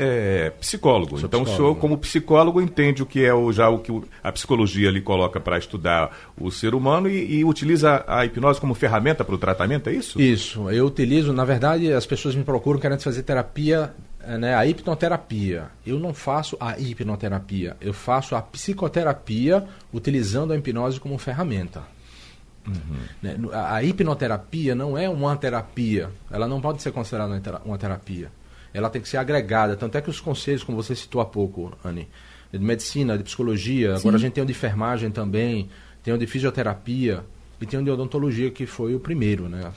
é 0.47 0.51
psicólogo. 0.59 1.19
Sou 1.19 1.27
então 1.27 1.43
o 1.43 1.45
psicólogo. 1.45 1.73
senhor, 1.75 1.81
como 1.81 1.99
psicólogo, 1.99 2.59
entende 2.63 3.03
o 3.03 3.07
que 3.07 3.23
é 3.23 3.35
o, 3.35 3.53
já 3.53 3.69
o 3.69 3.79
que 3.81 3.93
o- 3.93 4.03
a 4.23 4.33
psicologia 4.33 4.91
lhe 4.91 5.03
coloca 5.03 5.39
para 5.39 5.59
estudar 5.59 6.17
o 6.41 6.51
ser 6.51 6.75
humano 6.75 7.07
e, 7.11 7.35
e 7.41 7.45
utiliza 7.45 8.03
a 8.07 8.25
hipnose 8.25 8.59
como 8.59 8.73
ferramenta 8.73 9.23
para 9.27 9.35
o 9.35 9.39
tratamento, 9.39 9.91
é 9.91 9.93
isso? 9.93 10.19
Isso, 10.19 10.71
eu 10.71 10.87
utilizo, 10.87 11.35
na 11.35 11.45
verdade, 11.45 11.93
as 11.93 12.07
pessoas 12.07 12.35
me 12.35 12.45
procuram 12.45 12.81
querendo 12.81 13.03
fazer 13.03 13.23
terapia, 13.23 13.93
né, 14.39 14.55
a 14.55 14.67
hipnoterapia. 14.67 15.69
Eu 15.87 15.99
não 15.99 16.13
faço 16.15 16.57
a 16.61 16.79
hipnoterapia, 16.79 17.77
eu 17.81 17.93
faço 17.93 18.35
a 18.35 18.43
psicoterapia 18.43 19.65
utilizando 19.93 20.53
a 20.53 20.57
hipnose 20.57 20.99
como 21.01 21.17
ferramenta. 21.19 21.83
Né, 23.23 23.37
no- 23.39 23.53
A, 23.53 23.75
a 23.77 23.83
hipnoterapia 23.85 24.75
não 24.75 24.97
é 24.97 25.09
uma 25.09 25.37
terapia, 25.37 26.11
ela 26.31 26.49
não 26.49 26.61
pode 26.61 26.81
ser 26.83 26.93
considerada 26.93 27.33
uma 27.33 27.41
tera- 27.41 27.61
uma 27.65 27.77
terapia. 27.79 28.31
Ela 28.73 28.89
tem 28.91 29.01
que 29.01 29.09
ser 29.09 29.19
agregada, 29.19 29.77
tanto 29.77 29.97
é 29.97 30.01
que 30.01 30.11
os 30.11 30.19
conselhos, 30.21 30.65
como 30.65 30.83
você 30.83 30.97
citou 30.97 31.21
há 31.21 31.25
pouco, 31.27 31.73
Anne, 31.85 32.09
de 32.53 32.59
medicina, 32.59 33.17
de 33.19 33.25
psicologia, 33.25 33.97
agora 33.97 34.17
a 34.17 34.19
gente 34.19 34.33
tem 34.33 34.43
o 34.43 34.47
de 34.47 34.53
enfermagem 34.53 35.11
também, 35.11 35.69
tem 36.03 36.13
o 36.15 36.19
de 36.19 36.27
fisioterapia 36.27 37.25
e 37.61 37.67
tem 37.67 37.79
o 37.79 37.85
de 37.85 37.91
odontologia, 37.91 38.51
que 38.51 38.67
foi 38.67 38.95
o 38.95 39.01
primeiro, 39.01 39.49
né? 39.49 39.71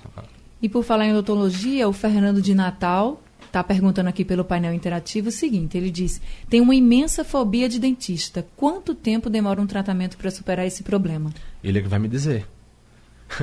E 0.61 0.67
por 0.69 0.83
falar 0.83 1.05
em 1.05 1.11
odontologia, 1.11 1.87
o 1.87 1.93
Fernando 1.93 2.41
de 2.41 2.55
Natal 2.55 3.21
está 3.47 3.63
perguntando 3.63 4.09
aqui 4.09 4.23
pelo 4.23 4.45
painel 4.45 4.73
interativo 4.73 5.29
o 5.29 5.31
seguinte: 5.31 5.77
ele 5.77 5.89
diz, 5.89 6.21
tem 6.49 6.61
uma 6.61 6.75
imensa 6.75 7.23
fobia 7.23 7.67
de 7.67 7.79
dentista. 7.79 8.45
Quanto 8.55 8.93
tempo 8.93 9.29
demora 9.29 9.61
um 9.61 9.67
tratamento 9.67 10.17
para 10.17 10.31
superar 10.31 10.65
esse 10.65 10.83
problema? 10.83 11.33
Ele 11.63 11.79
é 11.79 11.81
que 11.81 11.87
vai 11.87 11.99
me 11.99 12.07
dizer. 12.07 12.47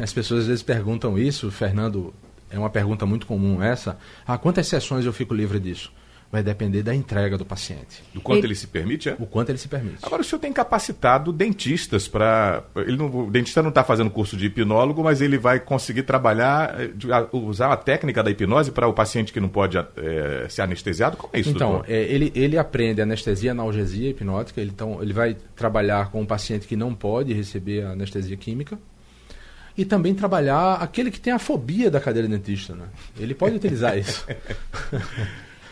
As 0.00 0.12
pessoas 0.12 0.42
às 0.42 0.46
vezes 0.46 0.62
perguntam 0.62 1.18
isso, 1.18 1.50
Fernando, 1.50 2.14
é 2.50 2.58
uma 2.58 2.70
pergunta 2.70 3.04
muito 3.04 3.26
comum 3.26 3.62
essa. 3.62 3.98
Ah, 4.26 4.38
quantas 4.38 4.66
sessões 4.66 5.04
eu 5.04 5.12
fico 5.12 5.34
livre 5.34 5.60
disso? 5.60 5.92
Vai 6.34 6.42
depender 6.42 6.82
da 6.82 6.92
entrega 6.92 7.38
do 7.38 7.44
paciente, 7.44 8.02
Do 8.12 8.20
quanto 8.20 8.38
Ele- 8.40 8.48
ele 8.48 8.54
se 8.56 8.66
permite, 8.66 9.08
é? 9.08 9.16
o 9.20 9.24
quanto 9.24 9.50
ele 9.50 9.58
se 9.58 9.68
permite. 9.68 9.98
Agora 10.02 10.20
o 10.20 10.24
senhor 10.24 10.40
tem 10.40 10.52
capacitado 10.52 11.32
dentistas 11.32 12.08
para. 12.08 12.64
O 12.74 13.30
dentista 13.30 13.62
não 13.62 13.68
está 13.68 13.84
fazendo 13.84 14.10
curso 14.10 14.36
de 14.36 14.46
hipnólogo, 14.46 15.04
mas 15.04 15.20
ele 15.20 15.38
vai 15.38 15.60
conseguir 15.60 16.02
trabalhar, 16.02 16.74
eh, 16.80 16.90
usar 17.32 17.72
a 17.72 17.76
técnica 17.76 18.20
da 18.20 18.32
hipnose 18.32 18.72
para 18.72 18.88
o 18.88 18.92
paciente 18.92 19.32
que 19.32 19.38
não 19.38 19.48
pode 19.48 19.78
eh, 19.78 20.46
ser 20.48 20.62
anestesiado? 20.62 21.16
Como 21.16 21.30
é 21.32 21.38
isso, 21.38 21.50
Então, 21.50 21.70
doutor? 21.74 21.86
é, 21.88 22.02
ele, 22.02 22.32
ele 22.34 22.58
aprende 22.58 23.00
anestesia, 23.00 23.52
analgesia 23.52 24.10
hipnótica, 24.10 24.60
ele, 24.60 24.70
então, 24.74 25.00
ele 25.00 25.12
vai 25.12 25.36
trabalhar 25.54 26.10
com 26.10 26.20
um 26.20 26.26
paciente 26.26 26.66
que 26.66 26.74
não 26.74 26.92
pode 26.96 27.32
receber 27.32 27.84
a 27.84 27.90
anestesia 27.92 28.36
química 28.36 28.76
e 29.76 29.84
também 29.84 30.14
trabalhar 30.14 30.74
aquele 30.82 31.10
que 31.12 31.20
tem 31.20 31.32
a 31.32 31.38
fobia 31.38 31.90
da 31.92 32.00
cadeira 32.00 32.26
dentista. 32.26 32.74
Né? 32.74 32.86
Ele 33.20 33.34
pode 33.34 33.54
utilizar 33.54 33.96
isso. 33.96 34.26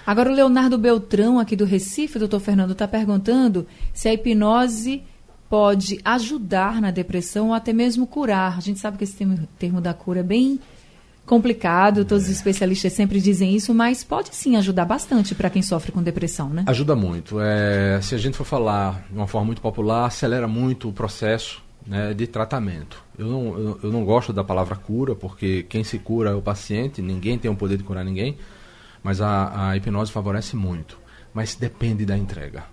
Agora 0.07 0.31
o 0.31 0.35
Leonardo 0.35 0.77
Beltrão, 0.77 1.39
aqui 1.39 1.55
do 1.55 1.65
Recife, 1.65 2.19
doutor 2.19 2.41
Fernando, 2.41 2.73
está 2.73 2.89
perguntando 2.89 3.67
se 3.93 4.09
a 4.09 4.15
hipnose 4.15 5.03
pode 5.49 6.01
ajudar 6.05 6.81
na 6.81 6.91
depressão 6.91 7.49
ou 7.49 7.55
até 7.55 7.73
mesmo 7.73 8.07
curar. 8.07 8.57
A 8.57 8.61
gente 8.61 8.81
sabe 8.81 8.97
que 8.99 9.05
esse 9.05 9.15
termo, 9.15 9.39
termo 9.59 9.81
da 9.81 9.93
cura 9.93 10.21
é 10.21 10.23
bem 10.23 10.59
complicado, 11.27 12.05
todos 12.05 12.25
os 12.25 12.31
especialistas 12.31 12.93
sempre 12.93 13.21
dizem 13.21 13.55
isso, 13.55 13.73
mas 13.73 14.03
pode 14.03 14.35
sim 14.35 14.57
ajudar 14.57 14.85
bastante 14.85 15.35
para 15.35 15.49
quem 15.51 15.63
sofre 15.63 15.93
com 15.93 16.03
depressão, 16.03 16.49
né? 16.49 16.65
Ajuda 16.67 16.97
muito. 16.97 17.39
É, 17.41 18.01
se 18.03 18.15
a 18.15 18.19
gente 18.19 18.37
for 18.37 18.45
falar 18.45 19.05
de 19.09 19.17
uma 19.17 19.27
forma 19.27 19.47
muito 19.47 19.61
popular, 19.61 20.07
acelera 20.07 20.49
muito 20.49 20.89
o 20.89 20.93
processo 20.93 21.63
né, 21.87 22.13
de 22.13 22.27
tratamento. 22.27 23.03
Eu 23.19 23.27
não, 23.27 23.59
eu, 23.59 23.81
eu 23.85 23.93
não 23.93 24.05
gosto 24.05 24.33
da 24.33 24.43
palavra 24.43 24.75
cura, 24.75 25.15
porque 25.15 25.65
quem 25.69 25.85
se 25.85 25.99
cura 25.99 26.31
é 26.31 26.35
o 26.35 26.43
paciente, 26.43 27.01
ninguém 27.01 27.39
tem 27.39 27.51
o 27.51 27.55
poder 27.55 27.77
de 27.77 27.85
curar 27.85 28.05
ninguém, 28.05 28.37
mas 29.03 29.21
a, 29.21 29.71
a 29.71 29.77
hipnose 29.77 30.13
favorece 30.13 30.57
muito. 30.57 30.99
Mas 31.35 31.55
depende 31.55 32.05
da 32.05 32.17
entrega. 32.17 32.65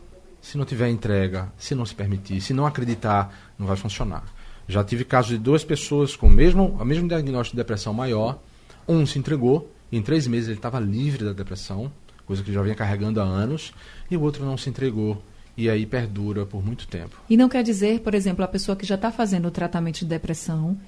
Se 0.41 0.57
não 0.57 0.65
tiver 0.65 0.89
entrega, 0.89 1.51
se 1.57 1.75
não 1.75 1.85
se 1.85 1.95
permitir, 1.95 2.41
se 2.41 2.53
não 2.53 2.65
acreditar, 2.65 3.51
não 3.57 3.67
vai 3.67 3.75
funcionar. 3.75 4.23
Já 4.67 4.83
tive 4.83 5.03
casos 5.03 5.31
de 5.31 5.37
duas 5.37 5.63
pessoas 5.63 6.15
com 6.15 6.27
o 6.27 6.29
mesmo, 6.29 6.77
o 6.79 6.85
mesmo 6.85 7.07
diagnóstico 7.07 7.55
de 7.55 7.61
depressão 7.61 7.93
maior. 7.93 8.39
Um 8.87 9.05
se 9.05 9.17
entregou, 9.17 9.71
e 9.91 9.97
em 9.97 10.01
três 10.01 10.27
meses 10.27 10.47
ele 10.47 10.57
estava 10.57 10.79
livre 10.79 11.25
da 11.25 11.33
depressão, 11.33 11.91
coisa 12.25 12.43
que 12.43 12.53
já 12.53 12.61
vinha 12.61 12.75
carregando 12.75 13.19
há 13.19 13.23
anos, 13.23 13.73
e 14.09 14.15
o 14.15 14.21
outro 14.21 14.45
não 14.45 14.57
se 14.57 14.69
entregou. 14.69 15.21
E 15.57 15.69
aí 15.69 15.85
perdura 15.85 16.45
por 16.45 16.63
muito 16.63 16.87
tempo. 16.87 17.17
E 17.29 17.35
não 17.35 17.49
quer 17.49 17.63
dizer, 17.63 17.99
por 17.99 18.13
exemplo, 18.13 18.45
a 18.45 18.47
pessoa 18.47 18.77
que 18.77 18.85
já 18.85 18.95
está 18.95 19.11
fazendo 19.11 19.47
o 19.47 19.51
tratamento 19.51 19.99
de 19.99 20.05
depressão 20.05 20.79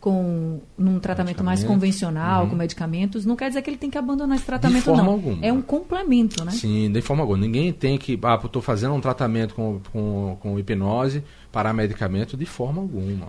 com 0.00 0.60
num 0.76 1.00
tratamento 1.00 1.42
mais 1.42 1.64
convencional, 1.64 2.46
com 2.48 2.54
medicamentos, 2.54 3.26
não 3.26 3.34
quer 3.34 3.48
dizer 3.48 3.62
que 3.62 3.70
ele 3.70 3.76
tem 3.76 3.90
que 3.90 3.98
abandonar 3.98 4.36
esse 4.36 4.46
tratamento, 4.46 4.84
forma 4.84 5.02
não. 5.02 5.12
alguma. 5.12 5.44
É 5.44 5.52
um 5.52 5.60
complemento, 5.60 6.44
né? 6.44 6.52
Sim, 6.52 6.90
de 6.90 7.00
forma 7.00 7.22
alguma. 7.22 7.38
Ninguém 7.38 7.72
tem 7.72 7.98
que. 7.98 8.18
Ah, 8.22 8.40
estou 8.42 8.62
fazendo 8.62 8.94
um 8.94 9.00
tratamento 9.00 9.54
com, 9.54 9.80
com, 9.92 10.36
com 10.40 10.58
hipnose, 10.58 11.24
parar 11.50 11.72
medicamento, 11.72 12.36
de 12.36 12.46
forma 12.46 12.80
alguma. 12.80 13.28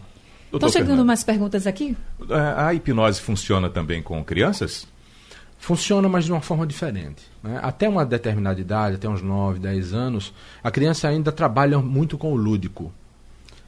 Estão 0.54 0.70
chegando 0.70 0.88
Fernando, 0.88 1.06
mais 1.06 1.24
perguntas 1.24 1.68
aqui? 1.68 1.96
a, 2.30 2.68
a 2.68 2.74
hipnose 2.74 3.22
funciona 3.22 3.70
também 3.70 4.02
com 4.02 4.24
crianças? 4.24 4.88
Funciona, 5.58 6.08
mas 6.08 6.26
de 6.26 6.32
uma 6.32 6.42
forma 6.42 6.66
diferente. 6.66 7.24
né? 7.44 7.60
Até 7.62 7.88
uma 7.90 8.06
determinada 8.06 8.60
idade, 8.60 8.96
até 8.96 9.10
uns 9.10 9.22
9, 9.22 9.60
10 9.60 9.94
anos, 9.94 10.34
a 10.64 10.72
criança 10.72 11.08
ainda 11.08 11.32
trabalha 11.32 11.80
muito 11.80 12.18
com 12.18 12.32
o 12.32 12.36
lúdico. 12.36 12.94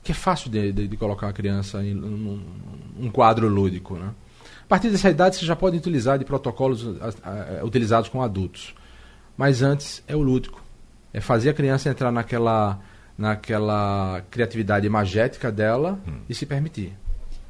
Que 0.04 0.12
é 0.12 0.16
fácil 0.16 0.50
de, 0.50 0.72
de- 0.72 0.88
de 0.88 0.98
colocar 0.98 1.28
a 1.30 1.34
criança 1.34 1.84
em 1.84 1.96
um, 1.96 2.42
um 3.00 3.10
quadro 3.12 3.48
lúdico. 3.48 3.96
Né? 3.96 4.10
A 4.64 4.68
partir 4.68 4.90
dessa 4.90 5.10
idade, 5.10 5.36
você 5.36 5.46
já 5.46 5.56
pode 5.56 5.78
utilizar 5.78 6.18
de 6.18 6.26
protocolos 6.26 6.88
ah, 7.02 7.12
ah, 7.24 7.66
utilizados 7.66 8.10
com 8.10 8.22
adultos. 8.22 8.74
Mas 9.38 9.62
antes 9.62 10.04
é 10.08 10.16
o 10.16 10.22
lúdico. 10.22 10.62
É 11.14 11.20
fazer 11.22 11.50
a 11.50 11.54
criança 11.54 11.90
entrar 11.90 12.12
naquela, 12.12 12.80
naquela 13.18 14.22
criatividade 14.32 14.86
imagética 14.88 15.52
dela 15.52 16.00
e 16.30 16.34
se 16.34 16.46
permitir. 16.46 16.94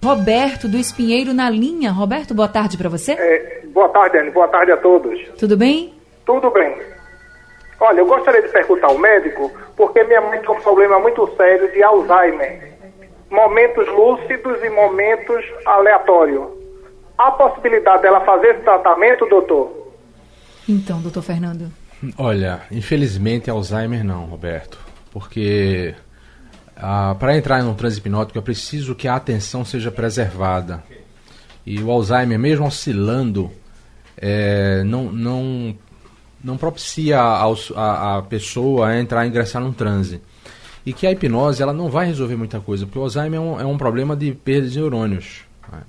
Roberto 0.04 0.68
do 0.68 0.78
Espinheiro 0.78 1.34
na 1.34 1.50
linha. 1.50 1.92
Roberto, 1.92 2.34
boa 2.34 2.48
tarde 2.48 2.76
para 2.78 2.90
você. 2.90 3.12
É, 3.14 3.66
boa 3.68 3.88
tarde, 3.90 4.18
Anne. 4.18 4.32
Boa 4.32 4.48
tarde 4.48 4.72
a 4.72 4.78
todos. 4.78 5.20
Tudo 5.38 5.56
bem? 5.56 5.94
Tudo 6.26 6.50
bem. 6.52 6.76
Olha, 7.82 8.00
eu 8.00 8.06
gostaria 8.06 8.44
de 8.44 8.50
perguntar 8.50 8.88
ao 8.88 8.98
médico, 9.00 9.52
porque 9.76 10.04
minha 10.04 10.22
mãe 10.22 10.40
tem 10.40 10.52
um 10.52 10.62
problema 10.62 11.00
muito 11.00 11.28
sério 11.36 11.72
de 11.72 11.82
Alzheimer. 11.82 12.72
Momentos 13.28 13.88
lúcidos 13.88 14.64
e 14.64 14.70
momentos 14.70 15.44
aleatórios. 15.66 16.48
Há 17.18 17.32
possibilidade 17.32 18.04
dela 18.04 18.22
fazer 18.22 18.50
esse 18.50 18.62
tratamento, 18.62 19.26
doutor? 19.26 19.94
Então, 20.70 21.02
doutor 21.02 21.24
Fernando. 21.24 21.72
Olha, 22.20 22.62
infelizmente 22.72 23.50
Alzheimer 23.50 24.04
não, 24.04 24.26
Roberto. 24.26 24.78
Porque 25.12 25.96
para 27.20 27.36
entrar 27.36 27.62
em 27.62 27.64
um 27.64 27.74
transe 27.74 27.98
hipnótico 27.98 28.38
é 28.38 28.42
preciso 28.44 28.94
que 28.94 29.08
a 29.08 29.16
atenção 29.16 29.66
seja 29.66 29.92
preservada. 29.92 30.84
E 31.66 31.82
o 31.82 31.90
Alzheimer, 31.90 32.38
mesmo 32.38 32.66
oscilando, 32.66 33.52
é, 34.18 34.84
não, 34.84 35.12
não, 35.12 35.76
não 36.44 36.58
propicia 36.58 37.20
a, 37.20 38.18
a 38.18 38.22
pessoa 38.24 38.88
a 38.88 39.00
entrar, 39.00 39.22
a 39.22 39.28
ingressar 39.28 39.62
num 39.62 39.74
transe. 39.74 40.22
E 40.86 40.94
que 40.94 41.06
a 41.06 41.12
hipnose 41.12 41.62
ela 41.62 41.74
não 41.74 41.90
vai 41.90 42.08
resolver 42.08 42.36
muita 42.36 42.60
coisa, 42.60 42.86
porque 42.86 42.98
o 42.98 43.04
Alzheimer 43.04 43.40
é 43.40 43.42
um, 43.42 43.60
é 43.60 43.66
um 43.66 43.78
problema 43.78 44.16
de 44.16 44.32
perda 44.32 44.68
de 44.68 44.80
neurônios. 44.80 45.42
né? 45.72 45.82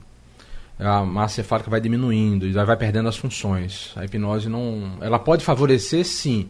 a 0.78 1.04
massa 1.04 1.36
cefálica 1.36 1.70
vai 1.70 1.80
diminuindo 1.80 2.46
e 2.46 2.52
vai 2.52 2.76
perdendo 2.76 3.08
as 3.08 3.16
funções. 3.16 3.92
A 3.96 4.04
hipnose 4.04 4.48
não, 4.48 4.98
ela 5.00 5.18
pode 5.18 5.44
favorecer 5.44 6.04
sim 6.04 6.48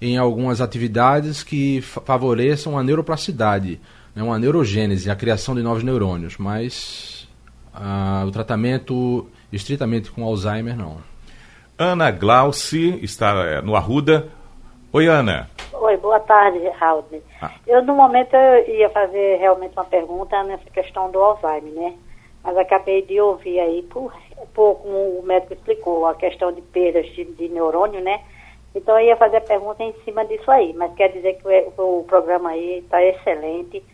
em 0.00 0.16
algumas 0.16 0.60
atividades 0.60 1.42
que 1.42 1.80
fa- 1.80 2.00
favoreçam 2.00 2.78
a 2.78 2.82
neuroplasticidade, 2.82 3.80
né, 4.14 4.22
uma 4.22 4.38
neurogênese, 4.38 5.10
a 5.10 5.16
criação 5.16 5.54
de 5.54 5.62
novos 5.62 5.82
neurônios, 5.82 6.36
mas 6.38 7.26
ah, 7.74 8.24
o 8.26 8.30
tratamento 8.30 9.26
estritamente 9.52 10.10
com 10.10 10.24
Alzheimer 10.24 10.76
não. 10.76 10.98
Ana 11.78 12.10
Glauci 12.10 12.98
está 13.04 13.34
eh, 13.46 13.62
no 13.62 13.76
Arruda. 13.76 14.28
Oi, 14.92 15.06
Ana. 15.06 15.48
Oi, 15.72 15.96
boa 15.98 16.18
tarde, 16.18 16.58
Raul. 16.70 17.04
Ah. 17.40 17.52
Eu, 17.64 17.84
no 17.84 17.94
momento, 17.94 18.34
eu 18.34 18.74
ia 18.74 18.90
fazer 18.90 19.36
realmente 19.36 19.74
uma 19.76 19.84
pergunta 19.84 20.42
nessa 20.42 20.68
questão 20.70 21.08
do 21.12 21.20
Alzheimer, 21.20 21.72
né? 21.72 21.94
Mas 22.42 22.56
acabei 22.56 23.02
de 23.02 23.20
ouvir 23.20 23.60
aí, 23.60 23.82
por, 23.84 24.12
por 24.52 24.74
como 24.74 25.20
o 25.20 25.22
médico 25.24 25.52
explicou, 25.52 26.04
a 26.06 26.16
questão 26.16 26.50
de 26.50 26.60
perdas 26.62 27.06
de, 27.14 27.24
de 27.24 27.48
neurônio, 27.48 28.00
né? 28.00 28.22
Então, 28.74 28.98
eu 28.98 29.06
ia 29.06 29.16
fazer 29.16 29.36
a 29.36 29.42
pergunta 29.42 29.80
em 29.84 29.94
cima 30.04 30.24
disso 30.24 30.50
aí. 30.50 30.74
Mas 30.76 30.92
quer 30.94 31.12
dizer 31.12 31.34
que 31.34 31.46
o, 31.46 32.00
o 32.00 32.04
programa 32.08 32.50
aí 32.50 32.78
está 32.78 33.00
excelente, 33.04 33.84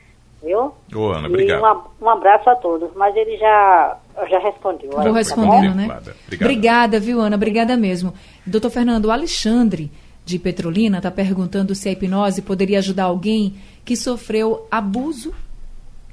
viu? 0.42 0.72
Ô, 0.96 1.08
Ana, 1.08 1.28
e 1.28 1.30
obrigado. 1.30 1.90
um, 2.00 2.06
um 2.06 2.08
abraço 2.08 2.48
a 2.48 2.56
todos. 2.56 2.94
Mas 2.94 3.14
ele 3.14 3.36
já, 3.36 3.98
já 4.28 4.38
respondeu. 4.38 4.90
Vou 4.90 5.02
Tá 5.02 5.12
respondendo, 5.12 5.74
né? 5.74 5.84
Obrigada, 5.84 6.16
obrigada. 6.26 7.00
Viu, 7.00 7.20
Ana? 7.20 7.36
Obrigada 7.36 7.76
mesmo. 7.76 8.14
Doutor 8.46 8.70
Fernando, 8.70 9.06
o 9.06 9.10
Alexandre, 9.10 9.90
de 10.24 10.38
Petrolina, 10.38 10.98
está 10.98 11.10
perguntando 11.10 11.74
se 11.74 11.88
a 11.88 11.92
hipnose 11.92 12.42
poderia 12.42 12.78
ajudar 12.78 13.04
alguém 13.04 13.56
que 13.84 13.96
sofreu 13.96 14.66
abuso. 14.70 15.34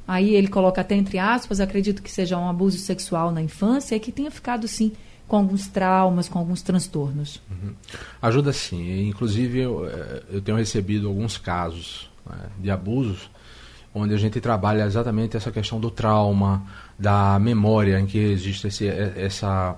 Aí 0.07 0.35
ele 0.35 0.47
coloca 0.47 0.81
até 0.81 0.95
entre 0.95 1.19
aspas, 1.19 1.59
acredito 1.59 2.01
que 2.01 2.11
seja 2.11 2.37
um 2.37 2.49
abuso 2.49 2.77
sexual 2.77 3.31
na 3.31 3.41
infância 3.41 3.95
e 3.95 3.99
que 3.99 4.11
tenha 4.11 4.31
ficado, 4.31 4.67
sim, 4.67 4.91
com 5.27 5.37
alguns 5.37 5.67
traumas, 5.67 6.27
com 6.27 6.39
alguns 6.39 6.61
transtornos? 6.61 7.41
Uhum. 7.49 7.73
Ajuda 8.21 8.51
sim. 8.51 9.07
Inclusive, 9.07 9.59
eu, 9.59 9.85
eh, 9.87 10.23
eu 10.33 10.41
tenho 10.41 10.57
recebido 10.57 11.07
alguns 11.07 11.37
casos 11.37 12.09
né, 12.25 12.35
de 12.59 12.69
abusos 12.69 13.29
onde 13.93 14.13
a 14.13 14.17
gente 14.17 14.39
trabalha 14.39 14.85
exatamente 14.85 15.35
essa 15.35 15.51
questão 15.51 15.79
do 15.79 15.91
trauma, 15.91 16.65
da 17.01 17.39
memória, 17.39 17.99
em 17.99 18.05
que 18.05 18.19
existe 18.19 18.67
esse, 18.67 18.87
essa, 18.87 19.75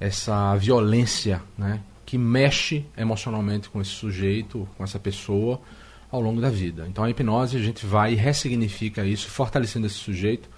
essa 0.00 0.56
violência 0.56 1.42
né, 1.56 1.80
que 2.06 2.16
mexe 2.16 2.86
emocionalmente 2.96 3.68
com 3.68 3.78
esse 3.78 3.90
sujeito, 3.90 4.66
com 4.78 4.82
essa 4.82 4.98
pessoa, 4.98 5.60
ao 6.10 6.18
longo 6.18 6.40
da 6.40 6.48
vida. 6.48 6.86
Então 6.88 7.04
a 7.04 7.10
hipnose 7.10 7.58
a 7.58 7.60
gente 7.60 7.84
vai 7.84 8.14
e 8.14 8.16
ressignifica 8.16 9.04
isso, 9.04 9.28
fortalecendo 9.28 9.86
esse 9.86 9.96
sujeito, 9.96 10.48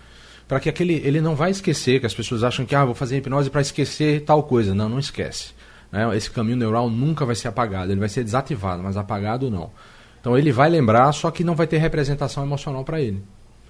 para 0.46 0.60
que 0.60 0.68
aquele 0.68 0.94
ele 0.94 1.20
não 1.20 1.34
vai 1.34 1.50
esquecer, 1.50 1.98
que 1.98 2.06
as 2.06 2.14
pessoas 2.14 2.44
acham 2.44 2.64
que 2.64 2.76
ah, 2.76 2.84
vou 2.84 2.94
fazer 2.94 3.16
hipnose 3.16 3.50
para 3.50 3.60
esquecer 3.60 4.24
tal 4.24 4.44
coisa. 4.44 4.72
Não, 4.76 4.88
não 4.88 5.00
esquece. 5.00 5.52
Né? 5.90 6.16
Esse 6.16 6.30
caminho 6.30 6.56
neural 6.56 6.88
nunca 6.88 7.26
vai 7.26 7.34
ser 7.34 7.48
apagado, 7.48 7.90
ele 7.90 7.98
vai 7.98 8.08
ser 8.08 8.22
desativado, 8.22 8.84
mas 8.84 8.96
apagado 8.96 9.50
não. 9.50 9.72
Então 10.20 10.38
ele 10.38 10.52
vai 10.52 10.70
lembrar, 10.70 11.10
só 11.10 11.28
que 11.32 11.42
não 11.42 11.56
vai 11.56 11.66
ter 11.66 11.78
representação 11.78 12.44
emocional 12.44 12.84
para 12.84 13.00
ele, 13.00 13.20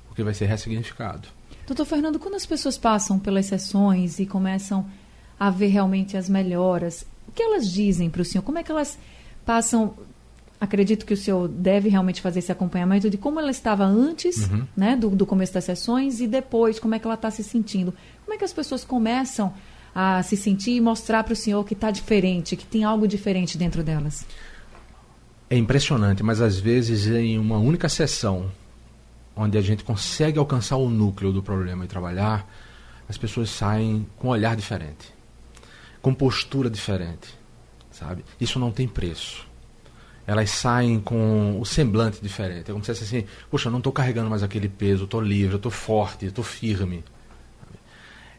porque 0.09 0.23
vai 0.23 0.35
ser 0.35 0.45
ressignificado. 0.45 1.38
Doutor 1.69 1.85
Fernando, 1.85 2.19
quando 2.19 2.35
as 2.35 2.47
pessoas 2.47 2.79
passam 2.79 3.19
pelas 3.19 3.45
sessões 3.45 4.19
e 4.19 4.25
começam 4.25 4.87
a 5.39 5.51
ver 5.51 5.67
realmente 5.67 6.17
as 6.17 6.27
melhoras, 6.27 7.05
o 7.29 7.33
que 7.33 7.43
elas 7.43 7.71
dizem 7.71 8.09
para 8.09 8.23
o 8.23 8.25
senhor? 8.25 8.43
Como 8.43 8.59
é 8.59 8.63
que 8.63 8.73
elas 8.73 8.99
passam? 9.45 9.93
Acredito 10.59 11.05
que 11.05 11.13
o 11.13 11.17
senhor 11.17 11.47
deve 11.47 11.91
realmente 11.91 12.23
fazer 12.23 12.39
esse 12.39 12.51
acompanhamento 12.51 13.11
de 13.11 13.19
como 13.19 13.39
ela 13.39 13.51
estava 13.51 13.85
antes 13.85 14.49
uhum. 14.49 14.67
né, 14.75 14.97
do, 14.97 15.11
do 15.11 15.27
começo 15.27 15.53
das 15.53 15.65
sessões 15.65 16.21
e 16.21 16.27
depois, 16.27 16.81
como 16.81 16.95
é 16.95 16.99
que 16.99 17.07
ela 17.07 17.17
está 17.17 17.31
se 17.31 17.45
sentindo. 17.45 17.93
Como 18.25 18.35
é 18.35 18.39
que 18.39 18.45
as 18.45 18.53
pessoas 18.53 18.83
começam 18.83 19.53
a 19.95 20.23
se 20.23 20.39
sentir 20.39 20.71
e 20.71 20.81
mostrar 20.81 21.23
para 21.23 21.35
o 21.35 21.37
senhor 21.37 21.63
que 21.67 21.75
está 21.75 21.91
diferente, 21.91 22.57
que 22.57 22.65
tem 22.65 22.83
algo 22.83 23.07
diferente 23.07 23.59
dentro 23.59 23.83
delas? 23.83 24.25
É 25.51 25.57
impressionante, 25.57 26.23
mas 26.23 26.41
às 26.41 26.59
vezes 26.59 27.07
em 27.07 27.39
uma 27.39 27.59
única 27.59 27.91
sessão, 27.91 28.51
onde 29.39 29.57
a 29.57 29.61
gente 29.61 29.85
consegue 29.85 30.39
alcançar 30.39 30.77
o 30.77 30.91
núcleo 30.91 31.33
do 31.33 31.43
problema 31.43 31.85
e 31.85 31.89
trabalhar, 31.89 32.47
as 33.09 33.17
pessoas 33.17 33.49
saem 33.49 34.07
com 34.17 34.27
um 34.27 34.31
olhar 34.31 34.57
diferente, 34.57 35.15
com 36.03 36.13
postura 36.13 36.69
diferente, 36.69 37.29
sabe? 37.91 38.25
Isso 38.41 38.59
não 38.59 38.73
tem 38.73 38.89
preço. 38.89 39.47
Elas 40.27 40.51
saem 40.51 41.01
com 41.01 41.59
o 41.59 41.65
semblante 41.65 42.21
diferente. 42.21 42.71
É 42.71 42.73
como 42.73 42.85
se 42.85 42.93
fosse 42.93 43.05
assim: 43.05 43.27
poxa, 43.51 43.69
eu 43.69 43.71
não 43.71 43.79
estou 43.79 43.93
carregando 43.93 44.29
mais 44.29 44.43
aquele 44.43 44.69
peso, 44.69 45.05
estou 45.05 45.21
livre, 45.21 45.57
estou 45.57 45.71
forte, 45.71 46.27
estou 46.27 46.45
firme. 46.45 47.03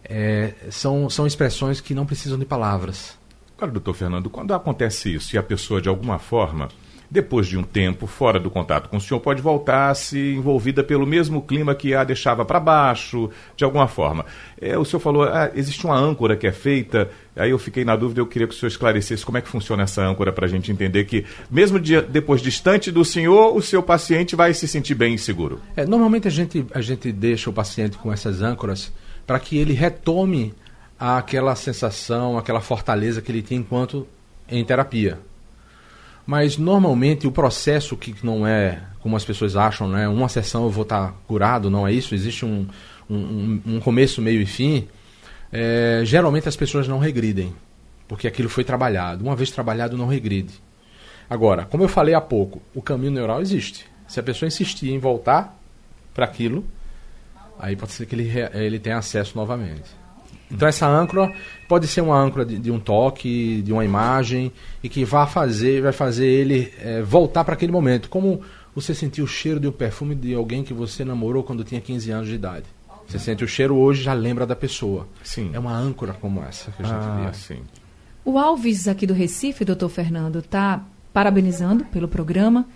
É, 0.04 0.54
são, 0.70 1.10
são 1.10 1.26
expressões 1.26 1.82
que 1.82 1.96
não 1.96 2.06
precisam 2.06 2.38
de 2.38 2.46
palavras. 2.46 3.18
Agora, 3.58 3.72
doutor 3.72 3.94
Fernando, 3.94 4.30
quando 4.30 4.54
acontece 4.54 5.16
isso 5.16 5.36
e 5.36 5.40
a 5.40 5.44
pessoa, 5.44 5.82
de 5.82 5.90
alguma 5.90 6.20
forma, 6.20 6.70
depois 7.10 7.48
de 7.48 7.58
um 7.58 7.64
tempo 7.64 8.06
fora 8.06 8.40
do 8.40 8.50
contato 8.50 8.88
com 8.90 8.98
o 8.98 9.02
senhor, 9.02 9.20
pode 9.20 9.42
voltar-se 9.42 10.36
envolvida 10.36 10.84
pelo 10.84 11.08
mesmo 11.08 11.42
clima 11.42 11.74
que 11.74 11.94
a 11.94 12.04
deixava 12.04 12.46
para 12.46 12.60
baixo, 12.60 13.30
de 13.56 13.64
alguma 13.64 13.88
forma. 13.88 14.26
É, 14.62 14.78
o 14.78 14.86
senhor 14.86 15.00
falou, 15.00 15.24
ah, 15.24 15.50
existe 15.56 15.86
uma 15.86 15.98
âncora 15.98 16.36
que 16.36 16.46
é 16.46 16.52
feita, 16.52 17.10
aí 17.36 17.50
eu 17.50 17.58
fiquei 17.58 17.84
na 17.84 17.96
dúvida, 17.96 18.22
eu 18.22 18.28
queria 18.28 18.48
que 18.48 18.54
o 18.54 18.58
senhor 18.58 18.70
esclarecesse 18.70 19.26
como 19.26 19.38
é 19.38 19.42
que 19.42 19.48
funciona 19.48 19.84
essa 19.84 20.06
âncora 20.06 20.32
para 20.32 20.46
a 20.46 20.50
gente 20.50 20.72
entender 20.72 21.06
que, 21.06 21.26
mesmo 21.50 21.80
de, 21.80 22.00
depois 22.02 22.42
distante 22.42 22.92
do 22.92 23.04
senhor, 23.04 23.56
o 23.56 23.62
seu 23.62 23.82
paciente 23.82 24.36
vai 24.36 24.54
se 24.54 24.68
sentir 24.68 24.94
bem 24.94 25.18
seguro. 25.18 25.60
É, 25.76 25.86
normalmente 25.86 26.28
a 26.28 26.32
gente, 26.32 26.66
a 26.74 26.82
gente 26.82 27.12
deixa 27.12 27.50
o 27.50 27.54
paciente 27.54 27.98
com 27.98 28.14
essas 28.14 28.42
âncoras 28.42 28.92
para 29.26 29.40
que 29.40 29.58
ele 29.58 29.74
retome 29.74 30.54
aquela 31.00 31.56
sensação, 31.56 32.38
aquela 32.38 32.60
fortaleza 32.60 33.22
que 33.22 33.32
ele 33.32 33.42
tinha 33.42 33.60
enquanto 33.60 34.06
em 34.48 34.64
terapia. 34.66 35.20
Mas 36.30 36.60
normalmente 36.60 37.26
o 37.26 37.32
processo 37.32 37.98
que 37.98 38.16
não 38.24 38.46
é 38.46 38.84
como 39.00 39.16
as 39.16 39.26
pessoas 39.26 39.56
acham, 39.56 39.90
né? 39.90 40.08
Uma 40.08 40.30
sessão 40.30 40.66
eu 40.66 40.70
vou 40.70 40.84
estar 40.84 41.08
tá 41.08 41.14
curado, 41.26 41.72
não 41.72 41.88
é 41.88 41.92
isso? 41.92 42.14
Existe 42.14 42.46
um, 42.46 42.68
um, 43.10 43.60
um 43.66 43.80
começo, 43.80 44.22
meio 44.22 44.40
e 44.40 44.46
fim. 44.46 44.88
É, 45.52 46.04
geralmente 46.06 46.48
as 46.48 46.56
pessoas 46.56 46.88
não 46.88 47.00
regridem, 47.00 47.52
porque 48.08 48.28
aquilo 48.28 48.48
foi 48.48 48.64
trabalhado. 48.64 49.24
Uma 49.24 49.36
vez 49.36 49.50
trabalhado, 49.50 49.98
não 49.98 50.06
regride. 50.06 50.54
Agora, 51.28 51.66
como 51.66 51.84
eu 51.84 51.90
falei 51.90 52.14
há 52.14 52.22
pouco, 52.22 52.62
o 52.76 52.82
caminho 52.84 53.12
neural 53.12 53.42
existe. 53.42 53.88
Se 54.08 54.20
a 54.20 54.24
pessoa 54.24 54.46
insistir 54.46 54.92
em 54.92 55.00
voltar 55.00 55.60
para 56.14 56.26
aquilo, 56.26 56.64
aí 57.58 57.76
pode 57.76 57.94
ser 57.94 58.06
que 58.06 58.14
ele, 58.14 58.32
ele 58.54 58.78
tenha 58.78 59.00
acesso 59.00 59.36
novamente. 59.36 59.90
Então 60.52 60.68
essa 60.68 60.88
âncora 60.88 61.34
pode 61.70 61.88
ser 61.88 62.02
uma 62.02 62.20
âncora 62.20 62.44
de, 62.44 62.58
de 62.58 62.72
um 62.72 62.80
toque, 62.80 63.62
de 63.62 63.72
uma 63.72 63.86
imagem 63.86 64.52
e 64.84 64.90
que 64.90 65.06
vai 65.06 65.28
fazer, 65.28 65.84
vai 65.84 65.94
fazer 65.94 66.26
ele 66.26 66.74
é, 66.80 67.04
voltar 67.04 67.46
para 67.46 67.54
aquele 67.54 67.72
momento, 67.72 68.10
como 68.10 68.42
você 68.74 68.96
sentiu 68.96 69.26
o 69.26 69.28
cheiro 69.28 69.60
de 69.60 69.68
um 69.68 69.72
perfume 69.72 70.16
de 70.16 70.34
alguém 70.34 70.64
que 70.64 70.74
você 70.74 71.06
namorou 71.06 71.44
quando 71.44 71.64
tinha 71.64 71.80
15 71.80 72.10
anos 72.10 72.28
de 72.28 72.34
idade. 72.34 72.66
Você 73.08 73.20
sente 73.20 73.44
o 73.44 73.48
cheiro 73.48 73.76
hoje, 73.76 74.02
já 74.02 74.14
lembra 74.14 74.46
da 74.46 74.56
pessoa. 74.56 75.08
Sim. 75.24 75.52
É 75.54 75.60
uma 75.60 75.76
âncora 75.76 76.14
como 76.14 76.44
essa 76.44 76.72
que 76.72 76.82
a 76.82 76.86
gente 76.86 76.96
ah, 76.96 77.26
vê. 77.26 77.34
Sim. 77.34 77.62
O 78.26 78.38
Alves 78.38 78.88
aqui 78.88 79.06
do 79.06 79.14
Recife, 79.14 79.64
doutor 79.64 79.90
Fernando, 79.90 80.40
está 80.40 80.84
parabenizando 81.14 81.86
pelo 81.86 82.08
programa 82.08 82.68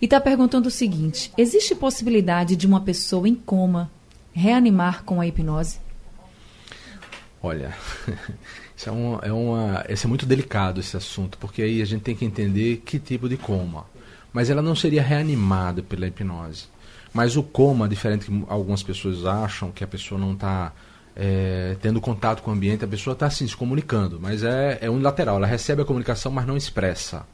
e 0.00 0.04
está 0.04 0.20
perguntando 0.20 0.68
o 0.68 0.70
seguinte: 0.70 1.32
existe 1.36 1.74
possibilidade 1.74 2.56
de 2.56 2.66
uma 2.66 2.80
pessoa 2.80 3.28
em 3.28 3.34
coma 3.34 3.90
reanimar 4.32 5.02
com 5.04 5.20
a 5.20 5.26
hipnose? 5.26 5.83
Olha, 7.44 7.74
isso 8.74 8.88
é, 8.88 9.28
é, 9.28 9.32
uma, 9.32 9.84
esse 9.86 10.06
é 10.06 10.08
muito 10.08 10.24
delicado 10.24 10.80
esse 10.80 10.96
assunto, 10.96 11.36
porque 11.36 11.60
aí 11.60 11.82
a 11.82 11.84
gente 11.84 12.00
tem 12.00 12.16
que 12.16 12.24
entender 12.24 12.78
que 12.86 12.98
tipo 12.98 13.28
de 13.28 13.36
coma. 13.36 13.84
Mas 14.32 14.48
ela 14.48 14.62
não 14.62 14.74
seria 14.74 15.02
reanimada 15.02 15.82
pela 15.82 16.06
hipnose. 16.06 16.68
Mas 17.12 17.36
o 17.36 17.42
coma, 17.42 17.86
diferente 17.86 18.24
que 18.24 18.44
algumas 18.48 18.82
pessoas 18.82 19.26
acham, 19.26 19.70
que 19.70 19.84
a 19.84 19.86
pessoa 19.86 20.18
não 20.18 20.32
está 20.32 20.72
é, 21.14 21.76
tendo 21.82 22.00
contato 22.00 22.42
com 22.42 22.50
o 22.50 22.54
ambiente, 22.54 22.82
a 22.82 22.88
pessoa 22.88 23.12
está 23.12 23.26
assim, 23.26 23.46
se 23.46 23.54
comunicando, 23.54 24.18
mas 24.18 24.42
é, 24.42 24.78
é 24.80 24.88
unilateral, 24.88 25.36
ela 25.36 25.46
recebe 25.46 25.82
a 25.82 25.84
comunicação, 25.84 26.32
mas 26.32 26.46
não 26.46 26.56
expressa. 26.56 27.26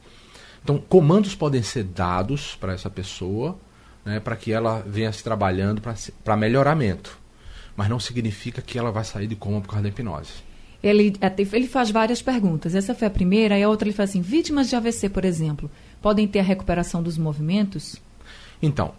Então, 0.61 0.77
comandos 0.77 1.35
podem 1.35 1.63
ser 1.63 1.85
dados 1.85 2.57
para 2.59 2.73
essa 2.73 2.89
pessoa, 2.89 3.57
né, 4.03 4.19
para 4.19 4.35
que 4.35 4.51
ela 4.51 4.83
venha 4.85 5.13
se 5.13 5.23
trabalhando 5.23 5.81
para 6.21 6.35
melhoramento 6.35 7.20
mas 7.75 7.89
não 7.89 7.99
significa 7.99 8.61
que 8.61 8.77
ela 8.77 8.91
vai 8.91 9.03
sair 9.03 9.27
de 9.27 9.35
coma 9.35 9.61
por 9.61 9.69
causa 9.69 9.83
da 9.83 9.89
hipnose. 9.89 10.33
Ele, 10.83 11.13
ele 11.53 11.67
faz 11.67 11.91
várias 11.91 12.21
perguntas. 12.21 12.73
Essa 12.73 12.95
foi 12.95 13.07
a 13.07 13.11
primeira, 13.11 13.57
e 13.57 13.63
a 13.63 13.69
outra 13.69 13.87
ele 13.87 13.95
faz 13.95 14.09
assim: 14.09 14.21
vítimas 14.21 14.69
de 14.69 14.75
AVC, 14.75 15.09
por 15.09 15.23
exemplo, 15.23 15.69
podem 16.01 16.27
ter 16.27 16.39
a 16.39 16.43
recuperação 16.43 17.03
dos 17.03 17.17
movimentos? 17.17 18.01
Então, 18.61 18.93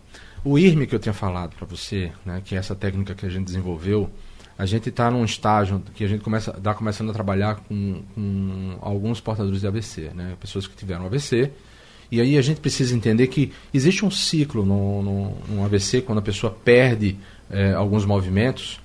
o 0.45 0.59
IRME 0.59 0.87
que 0.87 0.95
eu 0.95 0.99
tinha 0.99 1.13
falado 1.13 1.55
para 1.57 1.67
você, 1.67 2.13
né, 2.25 2.41
que 2.45 2.55
é 2.55 2.59
essa 2.59 2.75
técnica 2.75 3.15
que 3.15 3.27
a 3.27 3.29
gente 3.29 3.47
desenvolveu, 3.47 4.11
a 4.57 4.67
gente 4.67 4.89
está 4.89 5.11
num 5.11 5.25
estágio 5.25 5.83
que 5.95 6.05
a 6.05 6.09
gente 6.09 6.23
começa, 6.23 6.53
está 6.57 6.75
começando 6.75 7.11
a 7.11 7.13
trabalhar 7.13 7.57
com, 7.57 8.03
com, 8.15 8.79
alguns 8.81 9.21
portadores 9.21 9.61
de 9.61 9.67
AVC, 9.67 10.11
né, 10.15 10.37
pessoas 10.41 10.67
que 10.67 10.77
tiveram 10.77 11.07
AVC. 11.07 11.51
E 12.13 12.21
aí 12.21 12.37
a 12.37 12.43
gente 12.43 12.61
precisa 12.61 12.95
entender 12.95 13.27
que 13.29 13.51
existe 13.73 14.05
um 14.05 14.11
ciclo 14.11 14.67
no, 14.67 15.03
no, 15.03 15.37
no 15.49 15.65
AVC, 15.65 16.03
quando 16.03 16.19
a 16.19 16.23
pessoa 16.23 16.55
perde 16.63 17.17
é, 17.51 17.73
alguns 17.73 18.05
movimentos, 18.05 18.79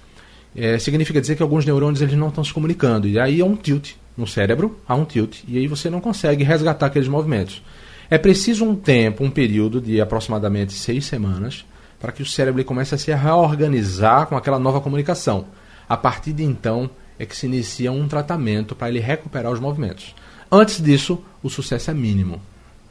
é, 0.56 0.80
significa 0.80 1.20
dizer 1.20 1.36
que 1.36 1.44
alguns 1.44 1.66
neurônios 1.66 2.02
eles 2.02 2.16
não 2.16 2.30
estão 2.30 2.42
se 2.42 2.54
comunicando. 2.54 3.06
E 3.06 3.20
aí 3.20 3.42
há 3.42 3.46
um 3.46 3.58
tilt 3.58 3.96
no 4.16 4.26
cérebro, 4.26 4.80
há 4.88 4.96
um 4.96 5.04
tilt, 5.04 5.40
e 5.46 5.58
aí 5.58 5.68
você 5.68 5.90
não 5.90 6.00
consegue 6.00 6.46
resgatar 6.46 6.86
aqueles 6.86 7.10
movimentos. 7.10 7.62
É 8.10 8.18
preciso 8.18 8.64
um 8.64 8.74
tempo, 8.74 9.26
um 9.26 9.30
período 9.30 9.82
de 9.82 10.00
aproximadamente 10.00 10.72
seis 10.72 11.06
semanas, 11.06 11.66
para 12.00 12.14
que 12.14 12.22
o 12.22 12.26
cérebro 12.26 12.64
comece 12.64 12.96
a 12.96 12.98
se 12.98 13.14
reorganizar 13.14 14.28
com 14.28 14.38
aquela 14.38 14.58
nova 14.58 14.80
comunicação. 14.80 15.48
A 15.90 15.98
partir 15.98 16.32
de 16.32 16.44
então 16.44 16.90
é 17.20 17.26
que 17.26 17.36
se 17.36 17.46
inicia 17.46 17.92
um 17.92 18.08
tratamento 18.08 18.74
para 18.74 18.88
ele 18.88 19.02
recuperar 19.02 19.52
os 19.52 19.60
movimentos. 19.60 20.16
Antes 20.50 20.82
disso, 20.82 21.22
o 21.44 21.50
sucesso 21.50 21.92
é 21.92 21.94
mínimo. 21.94 22.40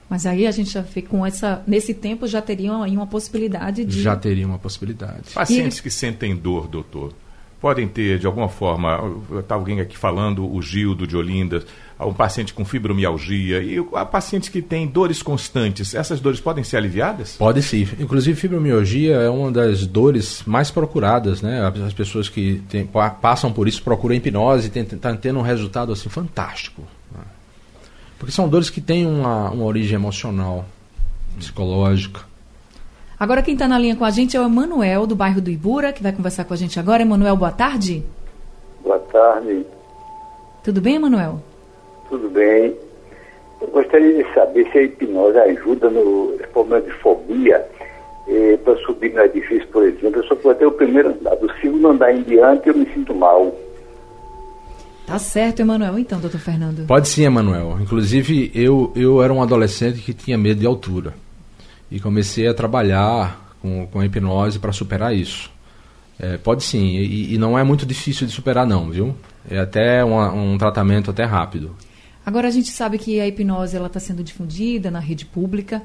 Mas 0.08 0.24
aí 0.24 0.46
a 0.46 0.50
gente 0.50 0.70
já 0.70 0.82
fica 0.82 1.08
com 1.08 1.26
essa. 1.26 1.62
Nesse 1.66 1.92
tempo 1.92 2.26
já 2.26 2.40
teriam 2.40 2.82
aí 2.82 2.96
uma 2.96 3.06
possibilidade 3.06 3.84
de. 3.84 4.00
Já 4.00 4.16
teria 4.16 4.46
uma 4.46 4.58
possibilidade. 4.58 5.32
Pacientes 5.34 5.78
e... 5.78 5.82
que 5.82 5.90
sentem 5.90 6.34
dor, 6.36 6.68
doutor, 6.68 7.12
podem 7.60 7.88
ter, 7.88 8.18
de 8.18 8.26
alguma 8.26 8.48
forma, 8.48 9.00
está 9.40 9.54
alguém 9.54 9.80
aqui 9.80 9.96
falando, 9.98 10.48
o 10.48 10.62
Gildo 10.62 11.06
de 11.06 11.16
Olinda, 11.16 11.64
um 11.98 12.12
paciente 12.12 12.52
com 12.54 12.64
fibromialgia, 12.64 13.60
e 13.62 13.84
a 13.94 14.04
paciente 14.04 14.50
que 14.50 14.60
tem 14.60 14.86
dores 14.86 15.22
constantes, 15.22 15.94
essas 15.94 16.20
dores 16.20 16.38
podem 16.38 16.62
ser 16.62 16.76
aliviadas? 16.76 17.36
Pode 17.36 17.62
sim. 17.62 17.88
Inclusive, 17.98 18.38
fibromialgia 18.38 19.16
é 19.16 19.30
uma 19.30 19.50
das 19.50 19.86
dores 19.86 20.42
mais 20.46 20.70
procuradas, 20.70 21.42
né? 21.42 21.60
As 21.84 21.94
pessoas 21.94 22.28
que 22.28 22.62
tem, 22.68 22.88
passam 23.20 23.52
por 23.52 23.66
isso 23.66 23.82
procuram 23.82 24.14
hipnose 24.14 24.70
e 24.72 24.78
estão 24.78 25.16
tendo 25.16 25.38
um 25.38 25.42
resultado 25.42 25.92
assim 25.92 26.08
fantástico. 26.08 26.82
Porque 28.18 28.32
são 28.32 28.48
dores 28.48 28.70
que 28.70 28.80
têm 28.80 29.06
uma, 29.06 29.50
uma 29.50 29.64
origem 29.64 29.94
emocional, 29.94 30.64
psicológica. 31.38 32.20
Agora 33.18 33.42
quem 33.42 33.54
está 33.54 33.66
na 33.66 33.78
linha 33.78 33.96
com 33.96 34.04
a 34.04 34.10
gente 34.10 34.36
é 34.36 34.40
o 34.40 34.44
Emanuel, 34.44 35.06
do 35.06 35.16
bairro 35.16 35.40
do 35.40 35.50
Ibura, 35.50 35.92
que 35.92 36.02
vai 36.02 36.12
conversar 36.12 36.44
com 36.44 36.52
a 36.52 36.56
gente 36.56 36.78
agora. 36.78 37.02
Emanuel, 37.02 37.36
boa 37.36 37.50
tarde. 37.50 38.02
Boa 38.82 38.98
tarde. 38.98 39.64
Tudo 40.62 40.80
bem, 40.80 40.96
Emanuel? 40.96 41.40
Tudo 42.08 42.28
bem. 42.28 42.74
Eu 43.60 43.68
gostaria 43.68 44.22
de 44.22 44.34
saber 44.34 44.70
se 44.70 44.78
a 44.78 44.82
hipnose 44.82 45.38
ajuda 45.38 45.88
no 45.88 46.38
problema 46.52 46.82
de 46.82 46.92
fobia 46.98 47.66
eh, 48.28 48.58
para 48.62 48.76
subir 48.78 49.14
no 49.14 49.22
edifício, 49.22 49.66
por 49.68 49.82
exemplo. 49.82 50.20
Eu 50.20 50.24
só 50.24 50.34
vou 50.34 50.52
até 50.52 50.66
o 50.66 50.72
primeiro 50.72 51.08
andar. 51.08 51.36
Do 51.36 51.50
segundo 51.60 51.88
andar 51.88 52.14
em 52.14 52.22
diante 52.22 52.68
eu 52.68 52.74
me 52.74 52.86
sinto 52.92 53.14
mal. 53.14 53.54
Tá 55.06 55.18
certo, 55.20 55.60
Emanuel. 55.60 55.98
Então, 55.98 56.18
doutor 56.18 56.40
Fernando. 56.40 56.86
Pode 56.86 57.08
sim, 57.08 57.24
Emanuel. 57.24 57.78
Inclusive, 57.80 58.50
eu, 58.52 58.92
eu 58.96 59.22
era 59.22 59.32
um 59.32 59.40
adolescente 59.40 60.00
que 60.00 60.12
tinha 60.12 60.36
medo 60.36 60.60
de 60.60 60.66
altura. 60.66 61.14
E 61.90 62.00
comecei 62.00 62.48
a 62.48 62.54
trabalhar 62.54 63.54
com, 63.62 63.86
com 63.86 64.00
a 64.00 64.04
hipnose 64.04 64.58
para 64.58 64.72
superar 64.72 65.14
isso. 65.14 65.50
É, 66.18 66.38
pode 66.38 66.64
sim, 66.64 66.96
e, 66.96 67.34
e, 67.34 67.38
não 67.38 67.58
é 67.58 67.62
muito 67.62 67.84
difícil 67.84 68.26
de 68.26 68.32
superar 68.32 68.66
não, 68.66 68.90
viu? 68.90 69.14
É 69.48 69.58
até 69.58 70.02
uma, 70.02 70.32
um 70.32 70.56
tratamento 70.56 71.10
até 71.10 71.24
rápido. 71.24 71.76
Agora 72.24 72.48
a 72.48 72.50
gente 72.50 72.70
sabe 72.70 72.98
que 72.98 73.20
a 73.20 73.28
hipnose 73.28 73.76
ela 73.76 73.86
está 73.86 74.00
sendo 74.00 74.24
difundida 74.24 74.90
na 74.90 74.98
rede 74.98 75.26
pública 75.26 75.82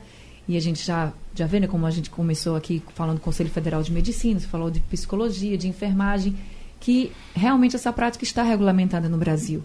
e 0.47 0.55
a 0.55 0.59
gente 0.59 0.83
já 0.85 1.11
já 1.35 1.45
vê 1.45 1.59
né, 1.59 1.67
como 1.67 1.85
a 1.85 1.91
gente 1.91 2.09
começou 2.09 2.55
aqui 2.55 2.81
falando 2.95 3.17
do 3.17 3.21
Conselho 3.21 3.49
Federal 3.49 3.83
de 3.83 3.91
Medicina, 3.91 4.39
você 4.39 4.47
falou 4.47 4.71
de 4.71 4.79
psicologia, 4.81 5.57
de 5.57 5.67
enfermagem, 5.67 6.35
que 6.81 7.11
realmente 7.33 7.75
essa 7.77 7.93
prática 7.93 8.25
está 8.25 8.43
regulamentada 8.43 9.07
no 9.07 9.17
Brasil. 9.17 9.63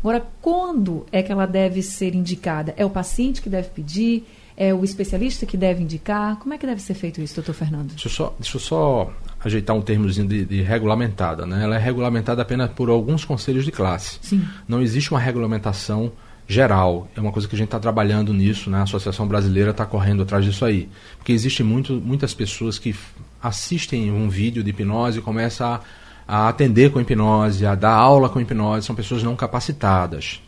Agora, 0.00 0.24
quando 0.40 1.04
é 1.10 1.22
que 1.22 1.32
ela 1.32 1.46
deve 1.46 1.82
ser 1.82 2.14
indicada? 2.14 2.72
É 2.76 2.84
o 2.84 2.90
paciente 2.90 3.42
que 3.42 3.48
deve 3.48 3.68
pedir? 3.68 4.24
É 4.56 4.74
o 4.74 4.84
especialista 4.84 5.46
que 5.46 5.56
deve 5.56 5.82
indicar? 5.82 6.36
Como 6.38 6.54
é 6.54 6.58
que 6.58 6.66
deve 6.66 6.80
ser 6.80 6.94
feito 6.94 7.20
isso, 7.20 7.34
doutor 7.34 7.54
Fernando? 7.54 7.88
Deixa 7.88 8.08
eu 8.08 8.12
só, 8.12 8.34
deixa 8.38 8.56
eu 8.56 8.60
só 8.60 9.12
ajeitar 9.42 9.74
um 9.74 9.80
termozinho 9.80 10.28
de, 10.28 10.44
de, 10.44 10.62
regulamentada. 10.62 11.46
Né? 11.46 11.64
Ela 11.64 11.76
é 11.76 11.78
regulamentada 11.78 12.42
apenas 12.42 12.70
por 12.70 12.90
alguns 12.90 13.24
conselhos 13.24 13.64
de 13.64 13.72
classe. 13.72 14.18
Sim. 14.20 14.46
Não 14.68 14.82
existe 14.82 15.10
uma 15.10 15.20
regulamentação 15.20 16.12
geral. 16.46 17.08
É 17.14 17.20
uma 17.20 17.32
coisa 17.32 17.48
que 17.48 17.54
a 17.54 17.58
gente 17.58 17.68
está 17.68 17.78
trabalhando 17.78 18.34
nisso, 18.34 18.68
né? 18.68 18.78
a 18.78 18.82
Associação 18.82 19.26
Brasileira 19.26 19.70
está 19.70 19.86
correndo 19.86 20.22
atrás 20.22 20.44
disso 20.44 20.64
aí. 20.64 20.88
Porque 21.16 21.32
existem 21.32 21.64
muitas 21.64 22.34
pessoas 22.34 22.78
que 22.78 22.94
assistem 23.42 24.10
um 24.10 24.28
vídeo 24.28 24.62
de 24.62 24.70
hipnose 24.70 25.20
e 25.20 25.22
começam 25.22 25.74
a, 25.74 25.80
a 26.26 26.48
atender 26.48 26.90
com 26.90 27.00
hipnose, 27.00 27.66
a 27.66 27.74
dar 27.74 27.94
aula 27.94 28.28
com 28.28 28.40
hipnose, 28.40 28.86
são 28.86 28.94
pessoas 28.94 29.22
não 29.22 29.36
capacitadas. 29.36 30.40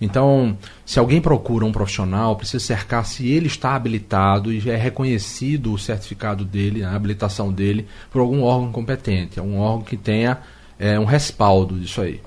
Então, 0.00 0.56
se 0.84 0.98
alguém 0.98 1.20
procura 1.20 1.64
um 1.64 1.72
profissional, 1.72 2.36
precisa 2.36 2.62
cercar 2.62 3.06
se 3.06 3.28
ele 3.30 3.46
está 3.46 3.74
habilitado 3.74 4.52
e 4.52 4.70
é 4.70 4.76
reconhecido 4.76 5.72
o 5.72 5.78
certificado 5.78 6.44
dele, 6.44 6.84
a 6.84 6.94
habilitação 6.94 7.50
dele, 7.50 7.86
por 8.10 8.20
algum 8.20 8.42
órgão 8.42 8.70
competente, 8.70 9.40
algum 9.40 9.58
órgão 9.58 9.84
que 9.84 9.96
tenha 9.96 10.38
é, 10.78 10.98
um 10.98 11.04
respaldo 11.04 11.78
disso 11.78 12.02
aí. 12.02 12.20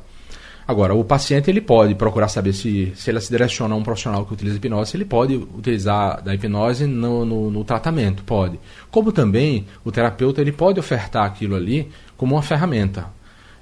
Agora, 0.68 0.94
o 0.94 1.04
paciente 1.04 1.50
ele 1.50 1.62
pode 1.62 1.96
procurar 1.96 2.28
saber 2.28 2.54
se, 2.54 2.94
se 2.96 3.10
ele 3.10 3.20
se 3.20 3.32
direciona 3.32 3.74
a 3.74 3.78
um 3.78 3.82
profissional 3.82 4.24
que 4.24 4.34
utiliza 4.34 4.58
hipnose, 4.58 4.96
ele 4.96 5.06
pode 5.06 5.36
utilizar 5.36 6.22
da 6.22 6.34
hipnose 6.34 6.86
no, 6.86 7.26
no, 7.26 7.50
no, 7.50 7.64
tratamento, 7.64 8.24
pode. 8.24 8.60
Como 8.92 9.12
também 9.12 9.66
o 9.84 9.92
terapeuta 9.92 10.42
ele 10.42 10.52
pode 10.52 10.80
ofertar 10.80 11.26
aquilo 11.26 11.56
ali 11.56 11.90
como 12.20 12.36
uma 12.36 12.44
ferramenta. 12.44 13.08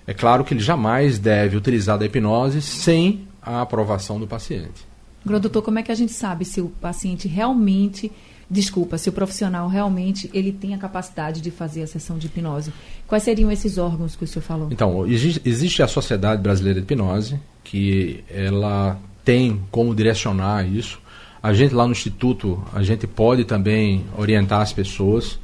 É 0.08 0.15
claro 0.15 0.43
que 0.43 0.54
ele 0.54 0.62
jamais 0.62 1.20
deve 1.20 1.56
utilizar 1.56 1.98
da 1.98 2.06
hipnose 2.06 2.60
sem 2.60 3.28
a 3.39 3.62
aprovação 3.62 4.20
do 4.20 4.26
paciente. 4.26 4.88
Agora, 5.24 5.39
doutor, 5.39 5.62
como 5.62 5.78
é 5.78 5.84
que 5.84 5.91
a 5.91 5.96
gente 5.96 6.12
sabe 6.12 6.43
se 6.43 6.60
o 6.60 6.70
paciente 6.70 7.28
realmente, 7.28 8.12
desculpa, 8.50 8.98
se 8.98 9.10
o 9.10 9.12
profissional 9.12 9.67
realmente 9.67 10.28
ele 10.34 10.52
tem 10.52 10.74
a 10.74 10.78
capacidade 10.78 11.39
de 11.39 11.52
fazer 11.52 11.84
a 11.84 11.88
sessão 11.88 12.17
de 12.17 12.26
hipnose? 12.26 12.74
Quais 13.06 13.24
seriam 13.24 13.52
esses 13.52 13.78
órgãos 13.78 14.15
que 14.15 14.24
o 14.24 14.28
senhor 14.28 14.41
falou? 14.41 14.70
Então, 14.72 15.06
existe 15.06 15.84
a 15.84 15.88
Sociedade 15.88 16.41
Brasileira 16.41 16.80
de 16.80 16.86
Hipnose, 16.86 17.39
que 17.63 18.24
ela 18.28 18.98
tem 19.24 19.62
como 19.70 19.93
direcionar 19.93 20.67
isso. 20.67 21.00
A 21.43 21.54
gente 21.54 21.76
lá 21.76 21.86
no 21.86 21.91
Instituto, 21.91 22.63
a 22.74 22.82
gente 22.82 23.06
pode 23.06 23.46
também 23.46 24.04
orientar 24.17 24.62
as 24.62 24.74
pessoas, 24.74 25.38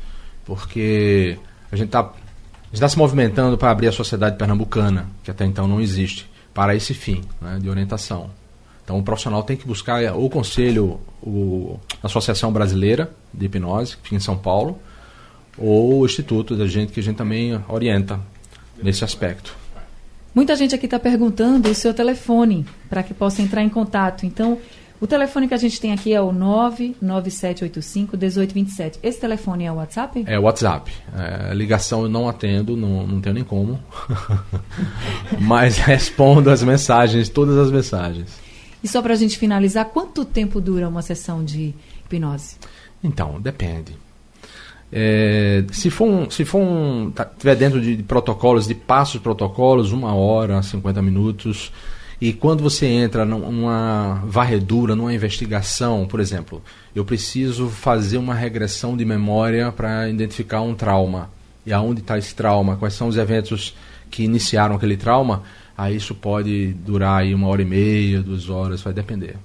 porque 0.45 1.38
a 1.71 1.76
gente 1.76 1.88
está 1.88 2.12
está 2.78 2.90
se 2.90 2.98
movimentando 2.98 3.58
para 3.58 3.72
abrir 3.72 3.88
a 3.88 3.92
Sociedade 3.92 4.38
Pernambucana, 4.38 5.08
que 5.24 5.30
até 5.30 5.46
então 5.46 5.68
não 5.68 5.80
existe 5.80 6.30
para 6.54 6.76
esse 6.76 6.94
fim 6.94 7.22
né, 7.42 7.60
de 7.62 7.70
orientação. 7.70 8.30
Então 8.84 9.00
o 9.00 9.04
profissional 9.04 9.44
tem 9.44 9.56
que 9.56 9.66
buscar 9.66 10.14
o 10.16 10.30
conselho, 10.30 11.00
o, 11.22 11.80
a 12.02 12.08
Associação 12.08 12.52
Brasileira 12.52 13.12
de 13.34 13.46
Hipnose, 13.46 13.96
que 13.98 14.04
fica 14.04 14.16
em 14.16 14.20
São 14.20 14.38
Paulo, 14.38 14.80
ou 15.58 16.00
o 16.00 16.06
Instituto 16.06 16.56
da 16.56 16.68
gente, 16.68 16.92
que 16.92 17.00
a 17.00 17.04
gente 17.04 17.16
também 17.16 17.60
orienta 17.68 18.20
nesse 18.82 19.04
aspecto. 19.04 19.56
Muita 20.34 20.56
gente 20.56 20.74
aqui 20.74 20.86
está 20.86 21.00
perguntando 21.00 21.70
o 21.70 21.76
seu 21.76 21.94
telefone 21.94 22.66
para 22.90 23.04
que 23.04 23.14
possa 23.14 23.42
entrar 23.42 23.62
em 23.64 23.70
contato. 23.70 24.26
Então, 24.26 24.58
o 25.04 25.08
telefone 25.08 25.48
que 25.50 25.54
a 25.54 25.58
gente 25.58 25.82
tem 25.82 25.92
aqui 25.92 26.13
é 26.13 26.22
o 26.22 26.32
99785-1827. 26.32 29.00
Esse 29.04 29.20
telefone 29.20 29.66
é 29.66 29.72
o 29.72 29.76
WhatsApp? 29.76 30.24
É 30.26 30.39
o 30.39 30.44
WhatsApp. 30.44 30.89
É, 31.13 31.54
ligação 31.54 32.04
eu 32.04 32.10
não 32.10 32.30
atendo, 32.30 32.78
não, 32.78 33.06
não 33.06 33.20
tenho 33.20 33.36
nem 33.36 33.44
como. 33.44 33.78
Mas 35.42 35.76
respondo 35.76 36.50
as 36.50 36.63
mensagens, 36.63 37.28
todas 37.28 37.58
as 37.58 37.70
mensagens. 37.70 38.39
E 38.82 38.88
só 38.88 39.02
para 39.02 39.12
a 39.12 39.18
gente 39.18 39.38
finalizar, 39.38 39.88
quanto 39.88 40.24
tempo 40.24 40.62
dura 40.62 40.88
uma 40.88 41.02
sessão 41.02 41.44
de 41.44 41.76
hipnose? 42.06 42.56
Então, 43.04 43.42
depende. 43.42 43.98
É, 44.89 45.66
se 45.74 45.89
for 45.89 46.08
um, 46.08 46.30
se 46.30 46.46
for 46.46 46.62
um, 46.62 47.12
tá, 47.12 47.26
tiver 47.26 47.58
dentro 47.58 47.82
de, 47.82 47.98
de 47.98 48.04
protocolos, 48.04 48.66
de 48.66 48.76
passos 48.76 49.20
protocolos, 49.20 49.92
uma 49.92 50.16
hora, 50.16 50.63
50 50.63 51.02
minutos. 51.02 51.74
E 52.24 52.32
quando 52.32 52.64
você 52.64 52.86
entra 52.86 53.26
numa 53.26 54.24
varredura, 54.26 54.96
numa 54.96 55.14
investigação, 55.14 56.08
por 56.08 56.22
exemplo, 56.22 56.62
eu 56.96 57.04
preciso 57.04 57.68
fazer 57.68 58.18
uma 58.18 58.34
regressão 58.34 58.96
de 58.96 59.04
memória 59.04 59.74
para 59.74 60.08
identificar 60.08 60.62
um 60.62 60.74
trauma. 60.74 61.30
E 61.66 61.74
aonde 61.74 62.00
está 62.00 62.18
esse 62.18 62.34
trauma? 62.34 62.78
Quais 62.78 62.94
são 62.94 63.10
os 63.10 63.18
eventos 63.18 63.76
que 64.10 64.24
iniciaram 64.24 64.74
aquele 64.74 64.96
trauma? 64.96 65.44
Aí 65.78 65.98
isso 65.98 66.16
pode 66.16 66.72
durar 66.76 67.24
aí 67.24 67.36
uma 67.36 67.50
hora 67.50 67.62
e 67.62 67.66
meia, 67.66 68.22
duas 68.22 68.48
horas, 68.48 68.82
vai 68.82 68.94
depender. 68.94 69.36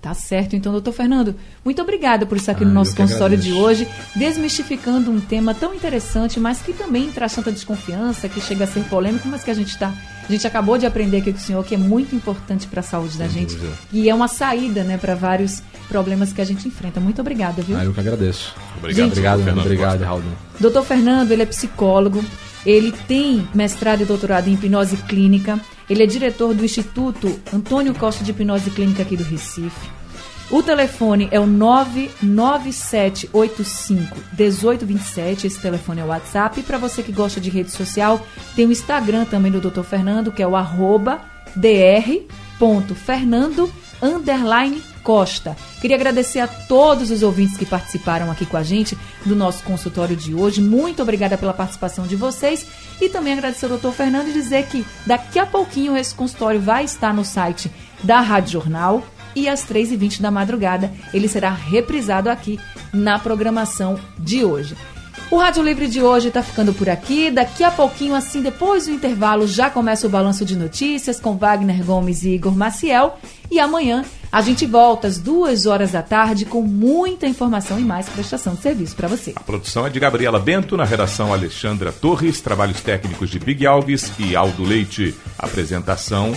Tá 0.00 0.14
certo, 0.14 0.54
então, 0.54 0.70
doutor 0.70 0.92
Fernando, 0.92 1.34
muito 1.64 1.82
obrigada 1.82 2.24
por 2.26 2.36
estar 2.36 2.52
aqui 2.52 2.62
ah, 2.62 2.66
no 2.68 2.72
nosso 2.72 2.94
consultório 2.94 3.36
agradeço. 3.36 3.56
de 3.56 3.60
hoje, 3.60 3.88
desmistificando 4.14 5.10
um 5.10 5.20
tema 5.20 5.52
tão 5.52 5.74
interessante, 5.74 6.38
mas 6.38 6.62
que 6.62 6.72
também 6.72 7.10
traz 7.10 7.34
tanta 7.34 7.50
desconfiança, 7.50 8.28
que 8.28 8.40
chega 8.40 8.62
a 8.62 8.66
ser 8.68 8.84
polêmico, 8.84 9.26
mas 9.26 9.42
que 9.42 9.50
a 9.50 9.54
gente 9.54 9.70
está. 9.70 9.92
A 10.30 10.32
gente 10.32 10.46
acabou 10.46 10.78
de 10.78 10.86
aprender 10.86 11.16
aqui 11.16 11.32
com 11.32 11.38
o 11.38 11.42
senhor 11.42 11.64
que 11.64 11.74
é 11.74 11.76
muito 11.76 12.14
importante 12.14 12.68
para 12.68 12.78
a 12.78 12.82
saúde 12.84 13.18
da 13.18 13.28
Sem 13.28 13.40
gente. 13.40 13.56
Dúvida. 13.56 13.74
E 13.92 14.08
é 14.08 14.14
uma 14.14 14.28
saída 14.28 14.84
né, 14.84 14.96
para 14.96 15.16
vários 15.16 15.60
problemas 15.88 16.32
que 16.32 16.40
a 16.40 16.44
gente 16.44 16.68
enfrenta. 16.68 17.00
Muito 17.00 17.20
obrigada, 17.20 17.60
viu? 17.62 17.76
Ah, 17.76 17.84
eu 17.84 17.92
que 17.92 17.98
agradeço. 17.98 18.54
Obrigado, 18.78 18.96
gente, 18.96 19.10
obrigado, 19.10 19.42
Fernando 19.42 19.64
obrigado, 19.64 20.04
Raul. 20.04 20.22
Doutor 20.60 20.84
Fernando, 20.84 21.32
ele 21.32 21.42
é 21.42 21.46
psicólogo, 21.46 22.24
ele 22.64 22.92
tem 23.08 23.44
mestrado 23.52 24.02
e 24.02 24.04
doutorado 24.04 24.46
em 24.46 24.52
hipnose 24.52 24.98
clínica. 24.98 25.58
Ele 25.88 26.04
é 26.04 26.06
diretor 26.06 26.54
do 26.54 26.64
Instituto 26.64 27.40
Antônio 27.52 27.92
Costa 27.92 28.22
de 28.22 28.30
Hipnose 28.30 28.70
Clínica 28.70 29.02
aqui 29.02 29.16
do 29.16 29.24
Recife. 29.24 29.99
O 30.50 30.62
telefone 30.64 31.28
é 31.30 31.38
o 31.38 31.46
99785 31.46 34.16
1827. 34.36 35.46
Esse 35.46 35.60
telefone 35.60 36.00
é 36.00 36.04
o 36.04 36.08
WhatsApp. 36.08 36.58
E 36.58 36.64
para 36.64 36.76
você 36.76 37.04
que 37.04 37.12
gosta 37.12 37.40
de 37.40 37.48
rede 37.48 37.70
social, 37.70 38.26
tem 38.56 38.66
o 38.66 38.72
Instagram 38.72 39.26
também 39.26 39.52
do 39.52 39.60
Dr. 39.60 39.82
Fernando, 39.82 40.32
que 40.32 40.42
é 40.42 40.46
o 40.46 40.56
arroba 40.56 41.20
dr.fernando 41.54 43.72
underline 44.02 44.82
Costa. 45.04 45.56
Queria 45.80 45.96
agradecer 45.96 46.40
a 46.40 46.48
todos 46.48 47.10
os 47.10 47.22
ouvintes 47.22 47.56
que 47.56 47.64
participaram 47.64 48.30
aqui 48.30 48.44
com 48.44 48.56
a 48.56 48.62
gente 48.62 48.98
do 49.24 49.36
nosso 49.36 49.62
consultório 49.62 50.16
de 50.16 50.34
hoje. 50.34 50.60
Muito 50.60 51.00
obrigada 51.00 51.38
pela 51.38 51.54
participação 51.54 52.06
de 52.06 52.16
vocês 52.16 52.66
e 53.00 53.08
também 53.08 53.32
agradecer 53.32 53.66
ao 53.66 53.70
doutor 53.70 53.92
Fernando 53.92 54.28
e 54.28 54.32
dizer 54.32 54.66
que 54.66 54.84
daqui 55.06 55.38
a 55.38 55.46
pouquinho 55.46 55.96
esse 55.96 56.14
consultório 56.14 56.60
vai 56.60 56.84
estar 56.84 57.14
no 57.14 57.24
site 57.24 57.70
da 58.02 58.20
Rádio 58.20 58.52
Jornal 58.52 59.04
e 59.34 59.48
às 59.48 59.64
3h20 59.64 60.20
da 60.20 60.30
madrugada 60.30 60.90
ele 61.12 61.28
será 61.28 61.50
reprisado 61.50 62.28
aqui 62.28 62.58
na 62.92 63.18
programação 63.18 63.98
de 64.18 64.44
hoje. 64.44 64.76
O 65.30 65.36
Rádio 65.36 65.62
Livre 65.62 65.86
de 65.86 66.02
hoje 66.02 66.26
está 66.26 66.42
ficando 66.42 66.74
por 66.74 66.88
aqui. 66.88 67.30
Daqui 67.30 67.62
a 67.62 67.70
pouquinho, 67.70 68.16
assim, 68.16 68.42
depois 68.42 68.86
do 68.86 68.92
intervalo, 68.92 69.46
já 69.46 69.70
começa 69.70 70.04
o 70.04 70.10
balanço 70.10 70.44
de 70.44 70.56
notícias 70.56 71.20
com 71.20 71.36
Wagner 71.36 71.84
Gomes 71.84 72.24
e 72.24 72.30
Igor 72.30 72.56
Maciel. 72.56 73.16
E 73.48 73.60
amanhã 73.60 74.04
a 74.32 74.42
gente 74.42 74.66
volta 74.66 75.06
às 75.06 75.18
duas 75.18 75.66
horas 75.66 75.92
da 75.92 76.02
tarde 76.02 76.44
com 76.44 76.62
muita 76.62 77.28
informação 77.28 77.78
e 77.78 77.82
mais 77.82 78.08
prestação 78.08 78.54
de 78.54 78.60
serviço 78.60 78.96
para 78.96 79.06
você. 79.06 79.32
A 79.36 79.40
produção 79.40 79.86
é 79.86 79.90
de 79.90 80.00
Gabriela 80.00 80.40
Bento, 80.40 80.76
na 80.76 80.84
redação 80.84 81.32
Alexandra 81.32 81.92
Torres, 81.92 82.40
trabalhos 82.40 82.80
técnicos 82.80 83.30
de 83.30 83.38
Big 83.38 83.64
Alves 83.64 84.10
e 84.18 84.34
Aldo 84.34 84.64
Leite. 84.64 85.14
Apresentação, 85.38 86.32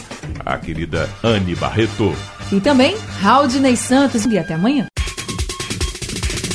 a 0.45 0.55
querida 0.59 1.09
Anne 1.23 1.55
Barreto. 1.55 2.13
E 2.53 2.61
também 2.61 2.95
Raudinei 3.19 3.75
Santos. 3.75 4.25
E 4.25 4.37
até 4.37 4.53
amanhã. 4.53 4.85